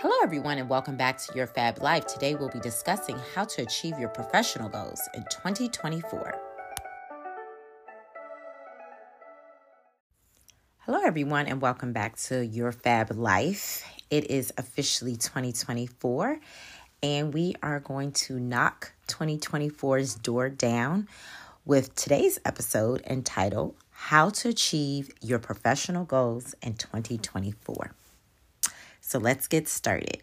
Hello, 0.00 0.14
everyone, 0.22 0.58
and 0.58 0.68
welcome 0.68 0.98
back 0.98 1.16
to 1.16 1.34
Your 1.34 1.46
Fab 1.46 1.80
Life. 1.80 2.06
Today, 2.06 2.34
we'll 2.34 2.50
be 2.50 2.60
discussing 2.60 3.18
how 3.34 3.44
to 3.44 3.62
achieve 3.62 3.98
your 3.98 4.10
professional 4.10 4.68
goals 4.68 5.00
in 5.14 5.22
2024. 5.30 6.38
Hello, 10.80 11.00
everyone, 11.02 11.46
and 11.46 11.62
welcome 11.62 11.94
back 11.94 12.18
to 12.18 12.44
Your 12.44 12.72
Fab 12.72 13.10
Life. 13.12 13.90
It 14.10 14.30
is 14.30 14.52
officially 14.58 15.16
2024, 15.16 16.40
and 17.02 17.32
we 17.32 17.54
are 17.62 17.80
going 17.80 18.12
to 18.12 18.38
knock 18.38 18.92
2024's 19.08 20.16
door 20.16 20.50
down 20.50 21.08
with 21.64 21.94
today's 21.94 22.38
episode 22.44 23.00
entitled 23.06 23.74
How 23.92 24.28
to 24.28 24.50
Achieve 24.50 25.10
Your 25.22 25.38
Professional 25.38 26.04
Goals 26.04 26.54
in 26.60 26.74
2024. 26.74 27.92
So 29.06 29.20
let's 29.20 29.46
get 29.46 29.68
started. 29.68 30.20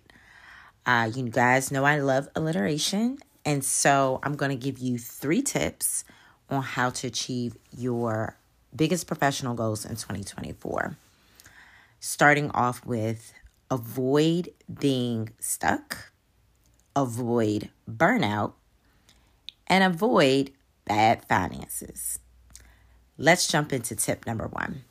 Uh, 0.85 1.09
you 1.15 1.29
guys 1.29 1.71
know 1.71 1.85
I 1.85 1.99
love 1.99 2.27
alliteration, 2.35 3.17
and 3.45 3.63
so 3.63 4.19
I'm 4.23 4.35
going 4.35 4.49
to 4.49 4.61
give 4.61 4.77
you 4.77 4.97
three 4.97 5.41
tips 5.41 6.03
on 6.49 6.63
how 6.63 6.89
to 6.89 7.07
achieve 7.07 7.55
your 7.71 8.35
biggest 8.75 9.07
professional 9.07 9.53
goals 9.53 9.85
in 9.85 9.91
2024. 9.91 10.97
Starting 12.01 12.51
off 12.51 12.85
with 12.85 13.31
avoid 13.71 14.49
being 14.81 15.29
stuck, 15.39 16.11
avoid 16.93 17.69
burnout, 17.89 18.51
and 19.65 19.85
avoid 19.85 20.51
bad 20.83 21.23
finances. 21.29 22.19
Let's 23.17 23.47
jump 23.47 23.71
into 23.71 23.95
tip 23.95 24.27
number 24.27 24.47
one 24.47 24.83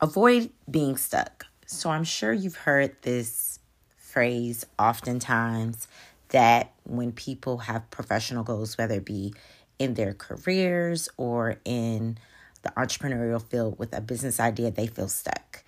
avoid 0.00 0.50
being 0.70 0.96
stuck. 0.96 1.46
So 1.74 1.90
I'm 1.90 2.04
sure 2.04 2.32
you've 2.32 2.56
heard 2.56 2.94
this 3.02 3.58
phrase 3.96 4.64
oftentimes 4.78 5.88
that 6.28 6.72
when 6.84 7.10
people 7.10 7.58
have 7.58 7.90
professional 7.90 8.44
goals, 8.44 8.78
whether 8.78 8.94
it 8.94 9.04
be 9.04 9.34
in 9.80 9.94
their 9.94 10.14
careers 10.14 11.08
or 11.16 11.56
in 11.64 12.16
the 12.62 12.70
entrepreneurial 12.70 13.42
field 13.42 13.76
with 13.78 13.92
a 13.92 14.00
business 14.00 14.38
idea, 14.38 14.70
they 14.70 14.86
feel 14.86 15.08
stuck. 15.08 15.64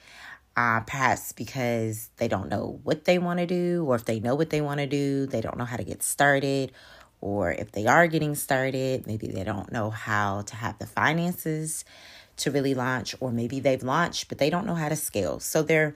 Uh, 0.56 0.80
perhaps 0.80 1.32
because 1.32 2.08
they 2.18 2.28
don't 2.28 2.48
know 2.48 2.78
what 2.84 3.04
they 3.04 3.18
want 3.18 3.40
to 3.40 3.46
do, 3.46 3.84
or 3.86 3.96
if 3.96 4.04
they 4.04 4.20
know 4.20 4.36
what 4.36 4.50
they 4.50 4.60
want 4.60 4.78
to 4.78 4.86
do, 4.86 5.26
they 5.26 5.40
don't 5.40 5.58
know 5.58 5.64
how 5.64 5.76
to 5.76 5.84
get 5.84 6.02
started, 6.04 6.72
or 7.20 7.50
if 7.50 7.72
they 7.72 7.86
are 7.86 8.06
getting 8.06 8.34
started, 8.36 9.06
maybe 9.06 9.26
they 9.26 9.44
don't 9.44 9.72
know 9.72 9.90
how 9.90 10.42
to 10.42 10.54
have 10.56 10.78
the 10.78 10.86
finances 10.86 11.84
to 12.38 12.50
really 12.50 12.74
launch, 12.74 13.14
or 13.20 13.32
maybe 13.32 13.60
they've 13.60 13.82
launched, 13.82 14.28
but 14.28 14.38
they 14.38 14.50
don't 14.50 14.66
know 14.66 14.74
how 14.74 14.88
to 14.88 14.96
scale. 14.96 15.40
So 15.40 15.62
there 15.62 15.86
are 15.86 15.94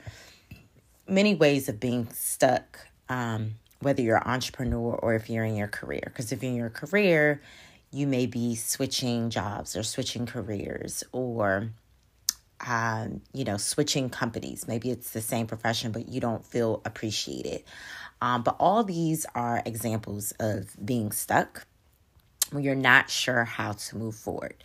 many 1.06 1.34
ways 1.34 1.68
of 1.68 1.80
being 1.80 2.08
stuck, 2.12 2.78
um, 3.08 3.56
whether 3.80 4.02
you're 4.02 4.16
an 4.16 4.26
entrepreneur 4.26 4.94
or 4.94 5.14
if 5.14 5.28
you're 5.28 5.44
in 5.44 5.56
your 5.56 5.68
career. 5.68 6.02
Because 6.04 6.32
if 6.32 6.42
you're 6.42 6.52
in 6.52 6.56
your 6.56 6.70
career, 6.70 7.42
you 7.90 8.06
may 8.06 8.26
be 8.26 8.54
switching 8.54 9.30
jobs 9.30 9.76
or 9.76 9.82
switching 9.82 10.26
careers 10.26 11.02
or 11.12 11.70
um, 12.66 13.22
you 13.32 13.44
know, 13.44 13.56
switching 13.56 14.10
companies. 14.10 14.68
Maybe 14.68 14.90
it's 14.90 15.10
the 15.10 15.20
same 15.20 15.46
profession, 15.46 15.92
but 15.92 16.08
you 16.08 16.20
don't 16.20 16.44
feel 16.44 16.82
appreciated. 16.84 17.64
Um, 18.20 18.42
but 18.42 18.56
all 18.60 18.84
these 18.84 19.24
are 19.34 19.62
examples 19.64 20.32
of 20.38 20.76
being 20.84 21.10
stuck 21.10 21.66
when 22.50 22.62
you're 22.62 22.74
not 22.74 23.08
sure 23.08 23.44
how 23.44 23.72
to 23.72 23.96
move 23.96 24.14
forward. 24.14 24.62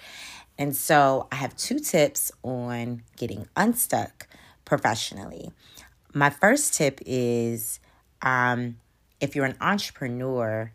And 0.57 0.75
so 0.75 1.27
I 1.31 1.35
have 1.35 1.55
two 1.55 1.79
tips 1.79 2.31
on 2.43 3.03
getting 3.17 3.47
unstuck 3.55 4.27
professionally. 4.63 5.51
My 6.13 6.29
first 6.29 6.73
tip 6.73 7.01
is 7.05 7.79
um, 8.21 8.77
if 9.19 9.35
you're 9.35 9.45
an 9.45 9.57
entrepreneur, 9.59 10.71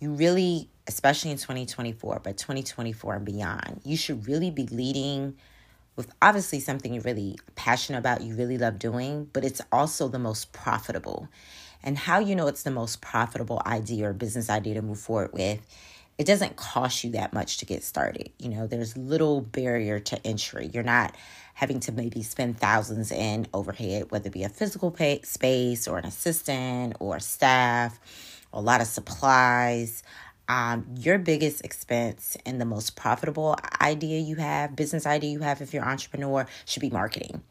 you 0.00 0.12
really, 0.12 0.70
especially 0.86 1.30
in 1.30 1.36
2024, 1.36 2.20
but 2.24 2.38
2024 2.38 3.16
and 3.16 3.24
beyond, 3.24 3.80
you 3.84 3.96
should 3.96 4.26
really 4.26 4.50
be 4.50 4.66
leading 4.66 5.36
with 5.94 6.10
obviously 6.22 6.58
something 6.58 6.94
you're 6.94 7.02
really 7.02 7.38
passionate 7.54 7.98
about, 7.98 8.22
you 8.22 8.34
really 8.34 8.56
love 8.56 8.78
doing, 8.78 9.28
but 9.32 9.44
it's 9.44 9.60
also 9.70 10.08
the 10.08 10.18
most 10.18 10.52
profitable. 10.52 11.28
And 11.82 11.98
how 11.98 12.18
you 12.18 12.34
know 12.34 12.46
it's 12.46 12.62
the 12.62 12.70
most 12.70 13.00
profitable 13.00 13.60
idea 13.66 14.08
or 14.08 14.12
business 14.12 14.48
idea 14.48 14.74
to 14.74 14.82
move 14.82 15.00
forward 15.00 15.32
with 15.32 15.60
it 16.18 16.26
doesn't 16.26 16.56
cost 16.56 17.04
you 17.04 17.10
that 17.12 17.32
much 17.32 17.58
to 17.58 17.66
get 17.66 17.82
started. 17.82 18.30
You 18.38 18.50
know, 18.50 18.66
there's 18.66 18.96
little 18.96 19.40
barrier 19.40 19.98
to 20.00 20.26
entry. 20.26 20.70
You're 20.72 20.82
not 20.82 21.14
having 21.54 21.80
to 21.80 21.92
maybe 21.92 22.22
spend 22.22 22.58
thousands 22.58 23.10
in 23.10 23.46
overhead, 23.52 24.10
whether 24.10 24.28
it 24.28 24.32
be 24.32 24.44
a 24.44 24.48
physical 24.48 24.90
pay, 24.90 25.20
space 25.22 25.88
or 25.88 25.98
an 25.98 26.04
assistant 26.04 26.96
or 27.00 27.20
staff 27.20 27.98
or 28.52 28.60
a 28.60 28.62
lot 28.62 28.80
of 28.80 28.86
supplies. 28.86 30.02
Um, 30.48 30.86
your 30.98 31.18
biggest 31.18 31.64
expense 31.64 32.36
and 32.44 32.60
the 32.60 32.64
most 32.64 32.96
profitable 32.96 33.56
idea 33.80 34.18
you 34.18 34.36
have, 34.36 34.76
business 34.76 35.06
idea 35.06 35.30
you 35.30 35.40
have 35.40 35.62
if 35.62 35.72
you're 35.72 35.82
an 35.82 35.88
entrepreneur, 35.88 36.46
should 36.66 36.80
be 36.80 36.90
marketing 36.90 37.42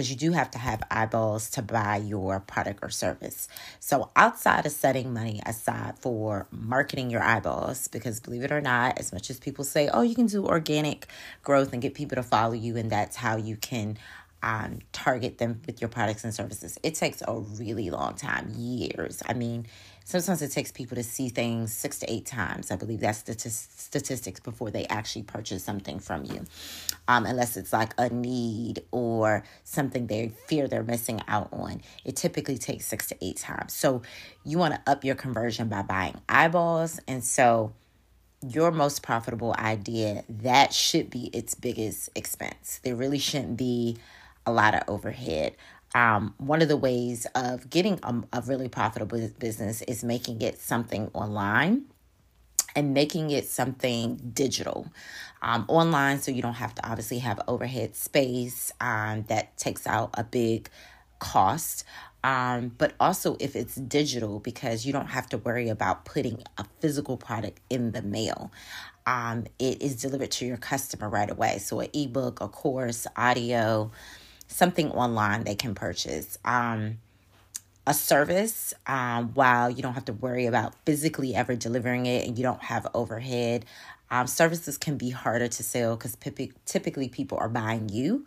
because 0.00 0.08
you 0.08 0.16
do 0.16 0.32
have 0.32 0.50
to 0.50 0.58
have 0.58 0.82
eyeballs 0.90 1.50
to 1.50 1.60
buy 1.60 1.98
your 1.98 2.40
product 2.40 2.78
or 2.80 2.88
service. 2.88 3.48
So, 3.80 4.10
outside 4.16 4.64
of 4.64 4.72
setting 4.72 5.12
money 5.12 5.42
aside 5.44 5.98
for 5.98 6.46
marketing 6.50 7.10
your 7.10 7.22
eyeballs, 7.22 7.86
because 7.88 8.18
believe 8.18 8.42
it 8.42 8.50
or 8.50 8.62
not, 8.62 8.98
as 8.98 9.12
much 9.12 9.28
as 9.28 9.38
people 9.38 9.62
say, 9.62 9.90
oh, 9.92 10.00
you 10.00 10.14
can 10.14 10.24
do 10.24 10.46
organic 10.46 11.06
growth 11.42 11.74
and 11.74 11.82
get 11.82 11.92
people 11.92 12.16
to 12.16 12.22
follow 12.22 12.54
you, 12.54 12.78
and 12.78 12.88
that's 12.88 13.14
how 13.14 13.36
you 13.36 13.56
can 13.56 13.98
um, 14.42 14.78
target 14.92 15.36
them 15.36 15.60
with 15.66 15.82
your 15.82 15.90
products 15.90 16.24
and 16.24 16.34
services. 16.34 16.78
It 16.82 16.94
takes 16.94 17.22
a 17.28 17.34
really 17.34 17.90
long 17.90 18.14
time, 18.14 18.54
years. 18.56 19.22
I 19.28 19.34
mean, 19.34 19.66
sometimes 20.04 20.42
it 20.42 20.50
takes 20.50 20.72
people 20.72 20.96
to 20.96 21.02
see 21.02 21.28
things 21.28 21.72
six 21.72 21.98
to 22.00 22.12
eight 22.12 22.26
times. 22.26 22.70
I 22.70 22.76
believe 22.76 23.00
that's 23.00 23.18
statistics 23.18 24.40
before 24.40 24.70
they 24.70 24.86
actually 24.86 25.22
purchase 25.22 25.62
something 25.62 25.98
from 25.98 26.24
you, 26.24 26.44
um, 27.08 27.26
unless 27.26 27.56
it's 27.56 27.72
like 27.72 27.94
a 27.98 28.08
need 28.08 28.82
or 28.90 29.44
something 29.64 30.06
they 30.06 30.32
fear 30.46 30.68
they're 30.68 30.82
missing 30.82 31.20
out 31.28 31.48
on. 31.52 31.82
It 32.04 32.16
typically 32.16 32.58
takes 32.58 32.86
six 32.86 33.06
to 33.08 33.16
eight 33.20 33.36
times. 33.36 33.72
So 33.72 34.02
you 34.44 34.58
want 34.58 34.74
to 34.74 34.90
up 34.90 35.04
your 35.04 35.14
conversion 35.14 35.68
by 35.68 35.82
buying 35.82 36.20
eyeballs, 36.28 37.00
and 37.06 37.22
so 37.22 37.72
your 38.46 38.70
most 38.70 39.02
profitable 39.02 39.54
idea 39.58 40.24
that 40.28 40.72
should 40.72 41.10
be 41.10 41.26
its 41.34 41.54
biggest 41.54 42.08
expense. 42.14 42.80
There 42.82 42.96
really 42.96 43.18
shouldn't 43.18 43.58
be 43.58 43.98
a 44.46 44.52
lot 44.52 44.74
of 44.74 44.82
overhead. 44.88 45.54
Um, 45.94 46.34
one 46.38 46.62
of 46.62 46.68
the 46.68 46.76
ways 46.76 47.26
of 47.34 47.68
getting 47.68 47.98
a, 48.02 48.22
a 48.32 48.42
really 48.42 48.68
profitable 48.68 49.28
business 49.38 49.82
is 49.82 50.04
making 50.04 50.40
it 50.42 50.60
something 50.60 51.10
online 51.14 51.86
and 52.76 52.94
making 52.94 53.30
it 53.30 53.48
something 53.48 54.16
digital 54.32 54.86
um, 55.42 55.64
online 55.66 56.20
so 56.20 56.30
you 56.30 56.42
don't 56.42 56.54
have 56.54 56.74
to 56.76 56.88
obviously 56.88 57.18
have 57.18 57.40
overhead 57.48 57.96
space 57.96 58.70
um, 58.80 59.24
that 59.28 59.56
takes 59.56 59.86
out 59.86 60.10
a 60.14 60.22
big 60.22 60.68
cost. 61.18 61.84
Um, 62.22 62.72
but 62.76 62.92
also 63.00 63.36
if 63.40 63.56
it's 63.56 63.74
digital 63.74 64.40
because 64.40 64.84
you 64.84 64.92
don't 64.92 65.08
have 65.08 65.26
to 65.30 65.38
worry 65.38 65.70
about 65.70 66.04
putting 66.04 66.42
a 66.58 66.66
physical 66.80 67.16
product 67.16 67.60
in 67.70 67.92
the 67.92 68.02
mail 68.02 68.52
um, 69.06 69.46
it 69.58 69.82
is 69.82 69.96
delivered 69.96 70.30
to 70.32 70.46
your 70.46 70.56
customer 70.56 71.08
right 71.08 71.30
away. 71.30 71.58
So 71.58 71.80
an 71.80 71.88
ebook 71.92 72.40
a 72.40 72.48
course 72.48 73.06
audio 73.16 73.90
something 74.50 74.90
online 74.90 75.44
they 75.44 75.54
can 75.54 75.74
purchase. 75.74 76.38
Um, 76.44 76.98
a 77.86 77.94
service 77.94 78.74
um, 78.86 79.30
while 79.34 79.70
you 79.70 79.82
don't 79.82 79.94
have 79.94 80.04
to 80.04 80.12
worry 80.12 80.46
about 80.46 80.74
physically 80.84 81.34
ever 81.34 81.56
delivering 81.56 82.06
it 82.06 82.26
and 82.26 82.36
you 82.38 82.44
don't 82.44 82.62
have 82.62 82.86
overhead. 82.94 83.64
Um, 84.10 84.26
services 84.26 84.76
can 84.76 84.96
be 84.96 85.10
harder 85.10 85.48
to 85.48 85.62
sell 85.62 85.96
because 85.96 86.16
typically 86.66 87.08
people 87.08 87.38
are 87.38 87.48
buying 87.48 87.88
you 87.88 88.26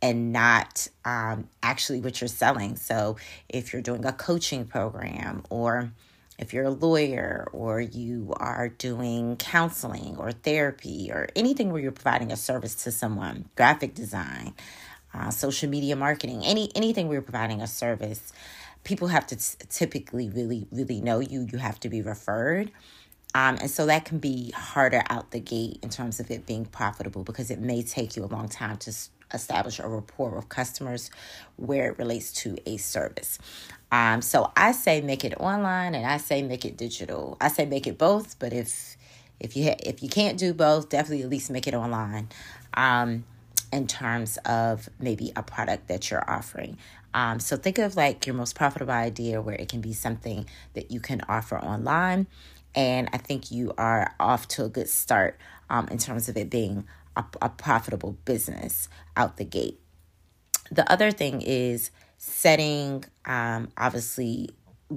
and 0.00 0.32
not 0.32 0.88
um, 1.04 1.48
actually 1.62 2.00
what 2.00 2.20
you're 2.20 2.28
selling. 2.28 2.76
So 2.76 3.16
if 3.48 3.72
you're 3.72 3.82
doing 3.82 4.04
a 4.04 4.12
coaching 4.12 4.64
program 4.64 5.44
or 5.50 5.92
if 6.38 6.52
you're 6.52 6.64
a 6.64 6.70
lawyer 6.70 7.48
or 7.52 7.80
you 7.80 8.32
are 8.36 8.68
doing 8.68 9.36
counseling 9.36 10.16
or 10.16 10.32
therapy 10.32 11.10
or 11.12 11.28
anything 11.36 11.72
where 11.72 11.80
you're 11.80 11.92
providing 11.92 12.32
a 12.32 12.36
service 12.36 12.74
to 12.84 12.92
someone, 12.92 13.48
graphic 13.54 13.94
design, 13.94 14.54
uh, 15.14 15.30
social 15.30 15.70
media 15.70 15.96
marketing, 15.96 16.42
any 16.44 16.70
anything 16.74 17.08
we're 17.08 17.22
providing 17.22 17.60
a 17.62 17.66
service, 17.66 18.32
people 18.82 19.08
have 19.08 19.26
to 19.28 19.36
t- 19.36 19.64
typically 19.70 20.28
really 20.28 20.66
really 20.70 21.00
know 21.00 21.20
you. 21.20 21.46
You 21.50 21.58
have 21.58 21.80
to 21.80 21.88
be 21.88 22.02
referred. 22.02 22.70
Um, 23.36 23.58
and 23.60 23.68
so 23.68 23.86
that 23.86 24.04
can 24.04 24.18
be 24.18 24.52
harder 24.52 25.02
out 25.10 25.32
the 25.32 25.40
gate 25.40 25.80
in 25.82 25.88
terms 25.88 26.20
of 26.20 26.30
it 26.30 26.46
being 26.46 26.66
profitable 26.66 27.24
because 27.24 27.50
it 27.50 27.58
may 27.58 27.82
take 27.82 28.14
you 28.14 28.24
a 28.24 28.26
long 28.26 28.48
time 28.48 28.76
to 28.78 28.94
establish 29.32 29.80
a 29.80 29.88
rapport 29.88 30.30
with 30.30 30.48
customers 30.48 31.10
where 31.56 31.90
it 31.90 31.98
relates 31.98 32.32
to 32.32 32.56
a 32.64 32.76
service. 32.76 33.38
Um, 33.90 34.22
so 34.22 34.52
I 34.56 34.72
say 34.72 35.00
make 35.00 35.24
it 35.24 35.34
online 35.38 35.94
and 35.94 36.06
I 36.06 36.18
say 36.18 36.42
make 36.42 36.64
it 36.64 36.76
digital. 36.76 37.36
I 37.40 37.48
say 37.48 37.66
make 37.66 37.86
it 37.86 37.98
both, 37.98 38.38
but 38.38 38.52
if 38.52 38.96
if 39.40 39.56
you 39.56 39.64
ha- 39.64 39.80
if 39.80 40.02
you 40.02 40.08
can't 40.08 40.38
do 40.38 40.54
both, 40.54 40.88
definitely 40.88 41.24
at 41.24 41.28
least 41.28 41.50
make 41.50 41.66
it 41.66 41.74
online. 41.74 42.28
Um, 42.74 43.24
in 43.74 43.86
terms 43.88 44.38
of 44.44 44.88
maybe 45.00 45.32
a 45.34 45.42
product 45.42 45.88
that 45.88 46.10
you're 46.10 46.28
offering. 46.30 46.78
Um, 47.12 47.40
so 47.40 47.56
think 47.56 47.78
of 47.78 47.96
like 47.96 48.26
your 48.26 48.34
most 48.34 48.54
profitable 48.54 48.92
idea 48.92 49.42
where 49.42 49.56
it 49.56 49.68
can 49.68 49.80
be 49.80 49.92
something 49.92 50.46
that 50.74 50.90
you 50.90 51.00
can 51.00 51.20
offer 51.28 51.58
online. 51.58 52.26
And 52.74 53.08
I 53.12 53.18
think 53.18 53.50
you 53.50 53.72
are 53.76 54.14
off 54.18 54.48
to 54.48 54.64
a 54.64 54.68
good 54.68 54.88
start 54.88 55.38
um, 55.68 55.88
in 55.88 55.98
terms 55.98 56.28
of 56.28 56.36
it 56.36 56.50
being 56.50 56.86
a, 57.16 57.24
a 57.42 57.48
profitable 57.48 58.16
business 58.24 58.88
out 59.16 59.36
the 59.36 59.44
gate. 59.44 59.80
The 60.70 60.90
other 60.90 61.10
thing 61.10 61.42
is 61.42 61.90
setting 62.18 63.04
um, 63.26 63.68
obviously 63.76 64.50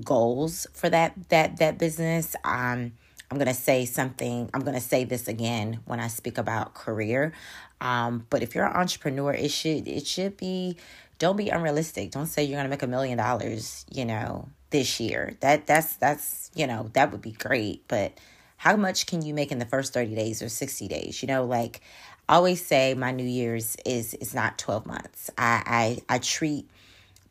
goals 0.03 0.67
for 0.73 0.89
that 0.89 1.13
that 1.29 1.57
that 1.57 1.77
business. 1.77 2.35
Um, 2.43 2.93
I'm 3.29 3.37
gonna 3.37 3.53
say 3.53 3.85
something. 3.85 4.49
I'm 4.53 4.61
gonna 4.61 4.79
say 4.79 5.03
this 5.03 5.27
again 5.27 5.81
when 5.85 5.99
I 5.99 6.07
speak 6.07 6.37
about 6.37 6.73
career. 6.73 7.33
Um, 7.79 8.25
but 8.29 8.43
if 8.43 8.55
you're 8.55 8.65
an 8.65 8.75
entrepreneur, 8.75 9.33
it 9.33 9.51
should 9.51 9.87
it 9.87 10.07
should 10.07 10.37
be. 10.37 10.77
Don't 11.19 11.35
be 11.35 11.49
unrealistic. 11.49 12.11
Don't 12.11 12.27
say 12.27 12.43
you're 12.43 12.59
gonna 12.59 12.69
make 12.69 12.83
a 12.83 12.87
million 12.87 13.17
dollars. 13.17 13.85
You 13.91 14.05
know 14.05 14.49
this 14.69 14.99
year. 14.99 15.35
That 15.39 15.67
that's 15.67 15.95
that's 15.95 16.51
you 16.55 16.67
know 16.67 16.89
that 16.93 17.11
would 17.11 17.21
be 17.21 17.31
great, 17.31 17.83
but 17.87 18.13
how 18.57 18.75
much 18.75 19.05
can 19.05 19.21
you 19.23 19.33
make 19.33 19.51
in 19.51 19.59
the 19.59 19.65
first 19.65 19.93
30 19.93 20.15
days 20.15 20.41
or 20.41 20.49
60 20.49 20.87
days 20.87 21.21
you 21.21 21.27
know 21.27 21.45
like 21.45 21.81
I 22.27 22.35
always 22.35 22.65
say 22.65 22.93
my 22.95 23.11
new 23.11 23.23
year's 23.23 23.77
is 23.85 24.13
is 24.15 24.33
not 24.33 24.57
12 24.57 24.85
months 24.85 25.29
i 25.37 25.97
i, 26.09 26.15
I 26.15 26.19
treat 26.19 26.67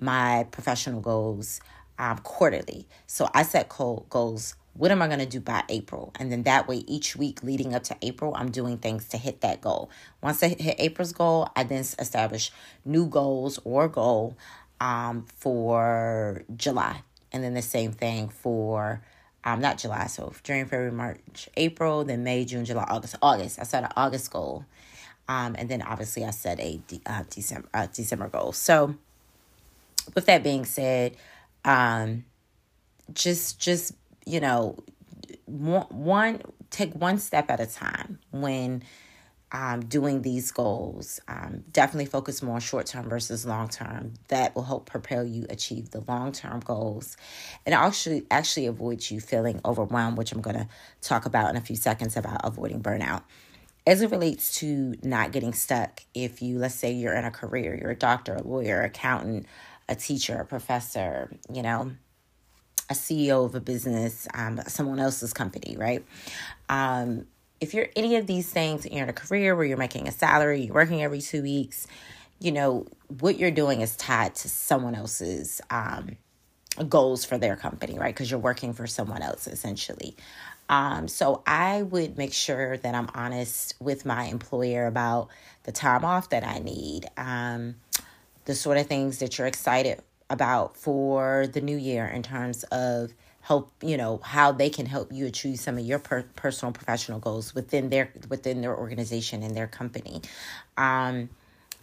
my 0.01 0.47
professional 0.51 1.01
goals 1.01 1.61
um, 1.99 2.19
quarterly 2.19 2.87
so 3.07 3.29
i 3.35 3.43
set 3.43 3.69
goals 3.69 4.55
what 4.77 4.91
am 4.91 5.03
i 5.03 5.07
going 5.07 5.19
to 5.19 5.27
do 5.27 5.41
by 5.41 5.63
april 5.69 6.13
and 6.19 6.31
then 6.31 6.43
that 6.43 6.69
way 6.69 6.77
each 6.87 7.17
week 7.17 7.43
leading 7.43 7.75
up 7.75 7.83
to 7.83 7.97
april 8.03 8.35
i'm 8.37 8.51
doing 8.51 8.79
things 8.79 9.09
to 9.09 9.17
hit 9.17 9.41
that 9.41 9.61
goal 9.61 9.91
once 10.23 10.43
i 10.43 10.49
hit 10.49 10.77
april's 10.79 11.13
goal 11.13 11.49
i 11.57 11.63
then 11.63 11.81
establish 11.81 12.51
new 12.85 13.07
goals 13.07 13.59
or 13.65 13.89
goal 13.89 14.37
um, 14.81 15.25
for 15.37 16.45
july 16.57 17.03
and 17.33 17.43
then 17.43 17.55
the 17.55 17.63
same 17.63 17.93
thing 17.93 18.29
for 18.29 19.03
um, 19.47 19.61
not 19.61 19.79
July, 19.79 20.09
so 20.09 20.35
January, 20.43 20.69
February, 20.69 20.91
March, 20.91 21.49
April, 21.57 22.05
then 22.05 22.25
May, 22.25 22.45
June, 22.45 22.65
July, 22.65 22.85
August. 22.89 23.15
August, 23.23 23.61
I 23.61 23.63
set 23.63 23.85
an 23.85 23.91
August 23.97 24.33
goal, 24.33 24.65
um, 25.29 25.55
and 25.57 25.69
then 25.69 25.83
obviously 25.83 26.25
I 26.25 26.31
set 26.31 26.59
a 26.59 26.81
uh, 27.07 27.23
December 27.31 27.69
uh, 27.73 27.87
December 27.87 28.27
goal. 28.27 28.51
So, 28.51 28.97
with 30.17 30.27
that 30.27 30.43
being 30.43 30.65
said, 30.65 31.17
um, 31.65 32.25
just 33.13 33.61
just 33.61 33.93
you 34.27 34.41
know, 34.41 34.77
one, 35.47 36.43
take 36.71 36.93
one 36.95 37.19
step 37.19 37.51
at 37.51 37.61
a 37.61 37.67
time 37.67 38.19
when 38.33 38.83
um, 39.53 39.85
doing 39.85 40.23
these 40.23 40.51
goals. 40.51 41.21
Um, 41.29 41.63
definitely 41.71 42.07
focus 42.07 42.43
more 42.43 42.57
on 42.57 42.61
short 42.61 42.87
term 42.87 43.09
versus 43.09 43.47
long 43.47 43.69
term. 43.69 44.15
That 44.29 44.55
will 44.55 44.65
help 44.65 44.87
propel 44.87 45.25
you 45.25 45.47
achieve 45.49 45.91
the 45.91 46.03
long 46.07 46.33
term 46.33 46.61
goals, 46.61 47.17
and 47.65 47.75
actually 47.75 48.27
actually 48.31 48.67
avoid 48.67 49.09
you 49.09 49.21
feeling 49.21 49.61
overwhelmed, 49.65 50.19
which 50.19 50.33
I'm 50.33 50.41
going 50.41 50.57
to 50.57 50.69
talk 51.01 51.27
about 51.27 51.51
in 51.51 51.57
a 51.57 51.61
few 51.61 51.77
seconds 51.77 52.17
about 52.17 52.41
avoiding 52.45 52.83
burnout. 52.83 53.23
As 53.87 54.03
it 54.03 54.11
relates 54.11 54.59
to 54.59 54.97
not 55.05 55.31
getting 55.31 55.53
stuck, 55.53 56.03
if 56.13 56.43
you 56.43 56.59
let's 56.59 56.75
say 56.75 56.93
you're 56.93 57.15
in 57.15 57.25
a 57.25 57.31
career, 57.31 57.79
you're 57.81 57.93
a 57.93 57.97
doctor, 57.97 58.35
a 58.35 58.43
lawyer, 58.43 58.83
accountant, 58.83 59.47
a 59.89 59.95
teacher, 59.95 60.35
a 60.35 60.45
professor, 60.45 61.31
you 61.53 61.63
know, 61.63 61.93
a 62.91 62.95
CEO 62.95 63.45
of 63.45 63.55
a 63.55 63.61
business, 63.61 64.29
um, 64.35 64.61
someone 64.67 64.99
else's 64.99 65.33
company, 65.33 65.77
right? 65.77 66.05
Um, 66.69 67.27
if 67.61 67.75
you're 67.75 67.89
any 67.97 68.17
of 68.17 68.27
these 68.27 68.49
things, 68.51 68.87
you're 68.87 69.03
in 69.03 69.09
a 69.09 69.15
career 69.15 69.57
where 69.57 69.65
you're 69.65 69.77
making 69.77 70.09
a 70.09 70.13
salary, 70.13 70.63
you're 70.63 70.75
working 70.75 71.03
every 71.03 71.21
two 71.21 71.43
weeks, 71.43 71.87
you 72.39 72.53
know, 72.53 72.87
what 73.19 73.39
you're 73.39 73.51
doing 73.51 73.81
is 73.81 73.97
tied 73.97 74.35
to 74.37 74.49
someone 74.49 74.95
else's 74.95 75.61
um, 75.71 76.17
goals 76.89 77.25
for 77.25 77.39
their 77.39 77.57
company, 77.57 77.99
right? 77.99 78.15
Because 78.15 78.31
you're 78.31 78.41
working 78.41 78.73
for 78.73 78.87
someone 78.87 79.23
else 79.23 79.47
essentially. 79.47 80.17
Um, 80.69 81.09
so 81.09 81.43
I 81.47 81.83
would 81.83 82.19
make 82.19 82.33
sure 82.33 82.77
that 82.77 82.95
I'm 82.95 83.09
honest 83.15 83.75
with 83.81 84.05
my 84.05 84.25
employer 84.25 84.87
about 84.87 85.29
the 85.63 85.73
time 85.73 86.05
off 86.05 86.31
that 86.31 86.45
I 86.45 86.59
need, 86.59 87.07
um, 87.17 87.77
the 88.45 88.55
sort 88.55 88.77
of 88.77 88.87
things 88.87 89.19
that 89.19 89.39
you're 89.39 89.47
excited 89.47 90.03
about 90.31 90.77
for 90.77 91.47
the 91.53 91.61
new 91.61 91.77
year 91.77 92.07
in 92.07 92.23
terms 92.23 92.65
of 92.65 93.13
help 93.43 93.71
you 93.81 93.97
know 93.97 94.19
how 94.25 94.51
they 94.51 94.69
can 94.69 94.87
help 94.87 95.13
you 95.13 95.25
achieve 95.27 95.59
some 95.61 95.79
of 95.79 95.85
your 95.85 96.01
per- 96.01 96.25
personal 96.35 96.73
professional 96.73 97.21
goals 97.21 97.55
within 97.55 97.91
their 97.91 98.13
within 98.29 98.61
their 98.61 98.77
organization 98.77 99.43
and 99.43 99.57
their 99.57 99.69
company. 99.69 100.21
Um 100.77 101.29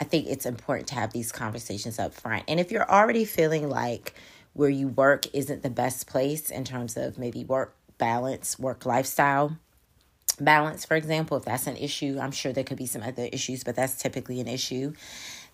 i 0.01 0.04
think 0.04 0.28
it's 0.28 0.45
important 0.45 0.88
to 0.88 0.95
have 0.95 1.13
these 1.13 1.31
conversations 1.31 2.00
up 2.00 2.13
front. 2.13 2.44
And 2.48 2.60
if 2.60 2.72
you're 2.72 2.90
already 2.90 3.25
feeling 3.25 3.69
like 3.69 4.13
where 4.54 4.69
you 4.69 4.88
work 4.88 5.25
isn't 5.34 5.63
the 5.63 5.69
best 5.69 6.07
place 6.07 6.50
in 6.50 6.63
terms 6.63 6.98
of 6.98 7.18
maybe 7.18 7.44
work 7.44 7.75
balance 7.98 8.60
work 8.60 8.86
lifestyle 8.86 9.57
balance 10.40 10.84
for 10.84 10.95
example 10.95 11.38
if 11.38 11.45
that's 11.45 11.68
an 11.68 11.78
issue 11.78 12.18
i'm 12.19 12.31
sure 12.31 12.51
there 12.51 12.63
could 12.63 12.78
be 12.78 12.88
some 12.88 13.04
other 13.04 13.30
issues 13.31 13.63
but 13.63 13.75
that's 13.75 13.95
typically 13.95 14.40
an 14.40 14.48
issue 14.48 14.92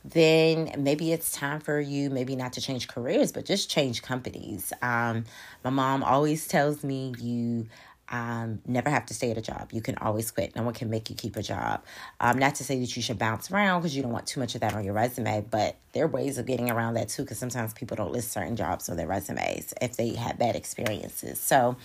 then 0.03 0.73
maybe 0.77 1.11
it's 1.11 1.31
time 1.31 1.59
for 1.59 1.79
you 1.79 2.09
maybe 2.09 2.35
not 2.35 2.53
to 2.53 2.61
change 2.61 2.87
careers, 2.87 3.31
but 3.31 3.45
just 3.45 3.69
change 3.69 4.01
companies. 4.01 4.71
Um, 4.81 5.25
my 5.63 5.69
mom 5.69 6.03
always 6.03 6.47
tells 6.47 6.83
me 6.83 7.13
you 7.19 7.67
um, 8.11 8.61
never 8.65 8.89
have 8.89 9.05
to 9.07 9.13
stay 9.13 9.31
at 9.31 9.37
a 9.37 9.41
job. 9.41 9.69
You 9.71 9.81
can 9.81 9.97
always 9.97 10.31
quit. 10.31 10.55
No 10.55 10.63
one 10.63 10.73
can 10.73 10.89
make 10.89 11.09
you 11.09 11.15
keep 11.15 11.35
a 11.35 11.43
job. 11.43 11.83
Um, 12.19 12.39
not 12.39 12.55
to 12.55 12.63
say 12.63 12.79
that 12.79 12.95
you 12.95 13.01
should 13.01 13.19
bounce 13.19 13.51
around 13.51 13.81
because 13.81 13.95
you 13.95 14.01
don't 14.01 14.11
want 14.11 14.25
too 14.25 14.39
much 14.39 14.55
of 14.55 14.61
that 14.61 14.73
on 14.73 14.83
your 14.83 14.93
resume, 14.93 15.45
but 15.49 15.75
there 15.93 16.05
are 16.05 16.07
ways 16.07 16.37
of 16.37 16.45
getting 16.45 16.71
around 16.71 16.95
that 16.95 17.09
too 17.09 17.23
because 17.23 17.37
sometimes 17.37 17.73
people 17.73 17.95
don't 17.95 18.11
list 18.11 18.31
certain 18.31 18.55
jobs 18.55 18.89
on 18.89 18.97
their 18.97 19.07
resumes 19.07 19.73
if 19.81 19.95
they 19.95 20.15
had 20.15 20.39
bad 20.39 20.55
experiences. 20.55 21.39
So, 21.39 21.77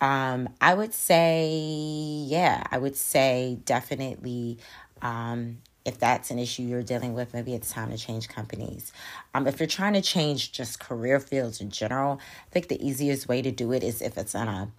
um, 0.00 0.48
I 0.60 0.74
would 0.74 0.94
say, 0.94 1.50
yeah, 2.26 2.62
I 2.70 2.78
would 2.78 2.96
say 2.96 3.58
definitely 3.64 4.58
um, 5.02 5.58
if 5.88 5.98
that's 5.98 6.30
an 6.30 6.38
issue 6.38 6.62
you're 6.62 6.82
dealing 6.82 7.14
with, 7.14 7.32
maybe 7.32 7.54
it's 7.54 7.72
time 7.72 7.90
to 7.90 7.96
change 7.96 8.28
companies. 8.28 8.92
Um, 9.34 9.46
if 9.46 9.58
you're 9.58 9.66
trying 9.66 9.94
to 9.94 10.02
change 10.02 10.52
just 10.52 10.78
career 10.78 11.18
fields 11.18 11.60
in 11.60 11.70
general, 11.70 12.20
I 12.46 12.50
think 12.50 12.68
the 12.68 12.86
easiest 12.86 13.26
way 13.26 13.42
to 13.42 13.50
do 13.50 13.72
it 13.72 13.82
is 13.82 14.02
if 14.02 14.18
it's 14.18 14.34
on 14.34 14.48
a, 14.48 14.70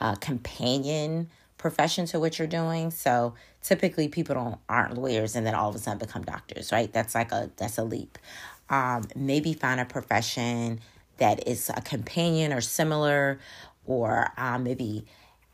a 0.00 0.16
companion 0.16 1.30
profession 1.56 2.06
to 2.06 2.20
what 2.20 2.38
you're 2.38 2.48
doing. 2.48 2.90
So 2.90 3.34
typically 3.62 4.08
people 4.08 4.34
don't 4.34 4.58
aren't 4.68 4.98
lawyers 4.98 5.34
and 5.34 5.46
then 5.46 5.54
all 5.54 5.70
of 5.70 5.74
a 5.74 5.78
sudden 5.78 5.98
become 5.98 6.22
doctors, 6.22 6.70
right? 6.70 6.92
That's 6.92 7.14
like 7.14 7.32
a 7.32 7.50
that's 7.56 7.78
a 7.78 7.84
leap. 7.84 8.18
Um, 8.68 9.08
maybe 9.16 9.54
find 9.54 9.80
a 9.80 9.84
profession 9.84 10.80
that 11.16 11.48
is 11.48 11.70
a 11.70 11.80
companion 11.80 12.52
or 12.52 12.60
similar, 12.60 13.38
or 13.86 14.32
um, 14.36 14.64
maybe 14.64 15.06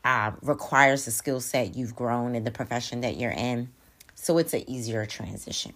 uh, 0.03 0.31
requires 0.41 1.05
the 1.05 1.11
skill 1.11 1.39
set 1.39 1.75
you've 1.75 1.95
grown 1.95 2.35
in 2.35 2.43
the 2.43 2.51
profession 2.51 3.01
that 3.01 3.17
you're 3.17 3.31
in 3.31 3.69
so 4.29 4.37
it's 4.37 4.53
an 4.53 4.63
easier 4.69 5.07
transition. 5.07 5.73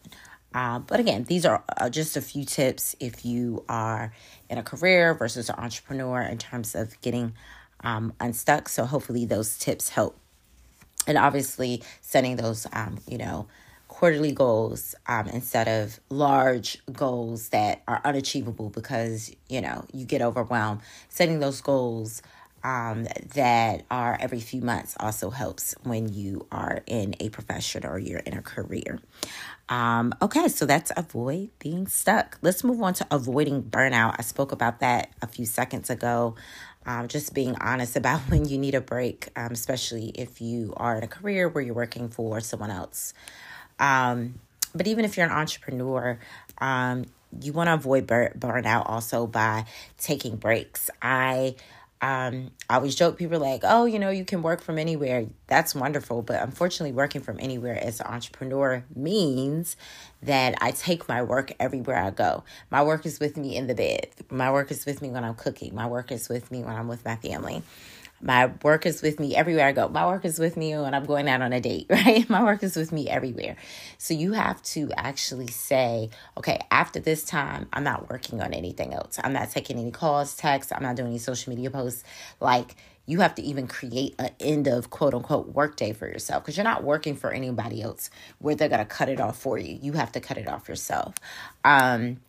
Uh, 0.53 0.77
but 0.77 1.00
again, 1.00 1.24
these 1.24 1.43
are 1.43 1.63
uh, 1.75 1.89
just 1.89 2.15
a 2.15 2.22
few 2.22 2.45
tips 2.45 2.95
if 3.00 3.25
you 3.25 3.65
are 3.67 4.13
in 4.48 4.60
a 4.60 4.62
career 4.62 5.15
versus 5.15 5.50
an 5.50 5.55
entrepreneur 5.57 6.22
in 6.22 6.38
terms 6.38 6.75
of 6.75 7.01
getting 7.01 7.33
um, 7.83 8.13
unstuck. 8.19 8.69
So 8.69 8.86
hopefully 8.86 9.25
those 9.25 9.57
tips 9.57 9.89
help. 9.89 10.19
And 11.07 11.17
obviously, 11.17 11.81
setting 12.01 12.36
those, 12.36 12.67
um, 12.74 13.00
you 13.07 13.17
know, 13.17 13.48
quarterly 13.88 14.31
goals 14.31 14.93
um, 15.07 15.27
instead 15.29 15.67
of 15.67 16.00
large 16.12 16.77
goals 16.91 17.50
that 17.50 17.81
are 17.88 18.01
unachievable 18.05 18.69
because, 18.69 19.36
you 19.50 19.62
know, 19.62 19.83
you 19.91 20.05
get 20.05 20.22
overwhelmed. 20.22 20.81
Setting 21.10 21.39
those 21.39 21.60
goals 21.60 22.22
um, 22.63 23.08
that 23.36 23.84
are 23.91 24.17
every 24.20 24.39
few 24.39 24.62
months 24.62 24.96
also 25.00 25.29
helps 25.29 25.75
when 25.84 26.13
you 26.13 26.48
are 26.51 26.82
in 26.88 27.15
a 27.20 27.29
profession 27.29 27.86
or 27.86 28.00
you're 28.00 28.20
in 28.20 28.38
a 28.38 28.41
career. 28.41 29.00
Um, 29.70 30.13
okay, 30.22 30.48
so 30.48 30.65
that's 30.65 30.91
avoid 30.96 31.50
being 31.60 31.88
stuck. 31.88 32.38
Let's 32.41 32.63
move 32.63 32.82
on 32.82 32.93
to 32.96 33.08
avoiding 33.12 33.63
burnout. 33.63 34.15
I 34.17 34.22
spoke 34.22 34.51
about 34.51 34.79
that 34.79 35.10
a 35.22 35.27
few 35.27 35.46
seconds 35.46 35.89
ago. 35.89 36.36
Um, 36.86 37.08
just 37.08 37.34
being 37.34 37.55
honest 37.62 37.96
about 37.98 38.22
when 38.22 38.46
you 38.46 38.58
need 38.58 38.75
a 38.75 38.82
break, 38.82 39.29
um, 39.36 39.51
especially 39.51 40.10
if 40.15 40.41
you 40.41 40.74
are 40.77 40.98
in 40.98 41.03
a 41.03 41.08
career 41.08 41.50
where 41.50 41.63
you're 41.63 41.74
working 41.74 42.10
for 42.10 42.39
someone 42.41 42.72
else. 42.72 43.13
Um, 43.79 44.36
but 44.75 44.88
even 44.88 45.05
if 45.05 45.17
you're 45.17 45.25
an 45.25 45.32
entrepreneur, 45.32 46.20
um, 46.60 47.05
you 47.41 47.51
want 47.53 47.67
to 47.67 47.74
avoid 47.74 48.08
bur- 48.08 48.34
burnout 48.38 48.89
also 48.89 49.27
by 49.27 49.65
taking 49.98 50.36
breaks. 50.36 50.89
I 51.01 51.55
um, 52.03 52.51
I 52.69 52.75
always 52.75 52.95
joke 52.95 53.17
people 53.17 53.39
like, 53.39 53.62
oh, 53.63 53.86
you 53.86 53.98
know, 53.98 54.10
you 54.10 54.25
can 54.25 54.41
work 54.41 54.62
from 54.62 54.77
anywhere. 54.77 55.25
That's 55.48 55.74
wonderful. 55.74 56.22
But 56.22 56.41
unfortunately, 56.43 56.91
working 56.91 57.22
from 57.22 57.39
anywhere 57.39 57.81
as 57.81 58.01
an 58.01 58.07
entrepreneur 58.07 58.83
means 58.93 59.77
that 60.22 60.55
I 60.60 60.72
take 60.72 61.07
my 61.07 61.22
work 61.24 61.53
everywhere 61.62 61.95
I 61.95 62.10
go. 62.10 62.43
My 62.69 62.83
work 62.83 63.05
is 63.05 63.22
with 63.22 63.38
me 63.38 63.55
in 63.55 63.67
the 63.67 63.74
bed. 63.74 64.07
My 64.29 64.51
work 64.51 64.69
is 64.69 64.86
with 64.86 65.01
me 65.01 65.12
when 65.12 65.24
I'm 65.24 65.36
cooking. 65.36 65.74
My 65.74 65.88
work 65.88 66.12
is 66.12 66.27
with 66.27 66.51
me 66.51 66.62
when 66.62 66.75
I'm 66.75 66.89
with 66.89 67.05
my 67.05 67.15
family. 67.15 67.63
My 68.24 68.51
work 68.63 68.86
is 68.86 69.01
with 69.01 69.20
me 69.20 69.36
everywhere 69.36 69.68
I 69.68 69.74
go. 69.74 69.89
My 69.89 70.08
work 70.08 70.24
is 70.24 70.39
with 70.39 70.56
me 70.56 70.75
when 70.77 70.94
I'm 70.94 71.06
going 71.06 71.27
out 71.27 71.42
on 71.42 71.51
a 71.51 71.60
date, 71.60 71.88
right? 71.89 72.27
My 72.30 72.42
work 72.44 72.63
is 72.63 72.77
with 72.77 72.92
me 72.92 73.10
everywhere. 73.10 73.58
So 73.98 74.13
you 74.13 74.32
have 74.34 74.63
to 74.63 74.92
actually 74.96 75.48
say, 75.48 76.10
okay, 76.38 76.60
after 76.72 77.00
this 77.01 77.25
time, 77.25 77.68
I'm 77.74 77.84
not 77.84 78.10
working 78.10 78.42
on 78.42 78.53
anything 78.53 78.94
else. 78.94 79.20
I'm 79.22 79.34
not 79.34 79.51
taking 79.51 79.77
any 79.77 79.92
calls, 79.92 80.36
texts, 80.36 80.72
I'm 80.74 80.84
not 80.84 80.96
doing 80.96 81.10
any 81.10 81.20
social 81.20 81.53
media 81.53 81.70
posts. 81.70 82.03
Like, 82.39 82.75
you 83.06 83.20
have 83.20 83.36
to 83.36 83.42
even 83.42 83.68
create 83.68 84.15
an 84.18 84.30
end 84.39 84.68
of 84.68 84.89
quote 84.89 85.13
unquote 85.13 85.50
workday 85.50 85.92
for 85.92 86.08
yourself 86.08 86.44
because 86.44 86.56
you're 86.56 86.63
not 86.63 86.84
working 86.86 87.15
for 87.15 87.34
anybody 87.34 87.82
else 87.82 88.10
where 88.39 88.56
they're 88.56 88.70
going 88.70 88.80
to 88.80 88.86
cut 88.86 89.10
it 89.10 89.20
off 89.20 89.38
for 89.38 89.58
you. 89.58 89.77
You 89.82 89.94
have 89.94 90.13
to 90.13 90.22
cut 90.22 90.38
it 90.38 90.48
off 90.48 90.70
yourself. 90.70 91.15
Um, 91.65 92.22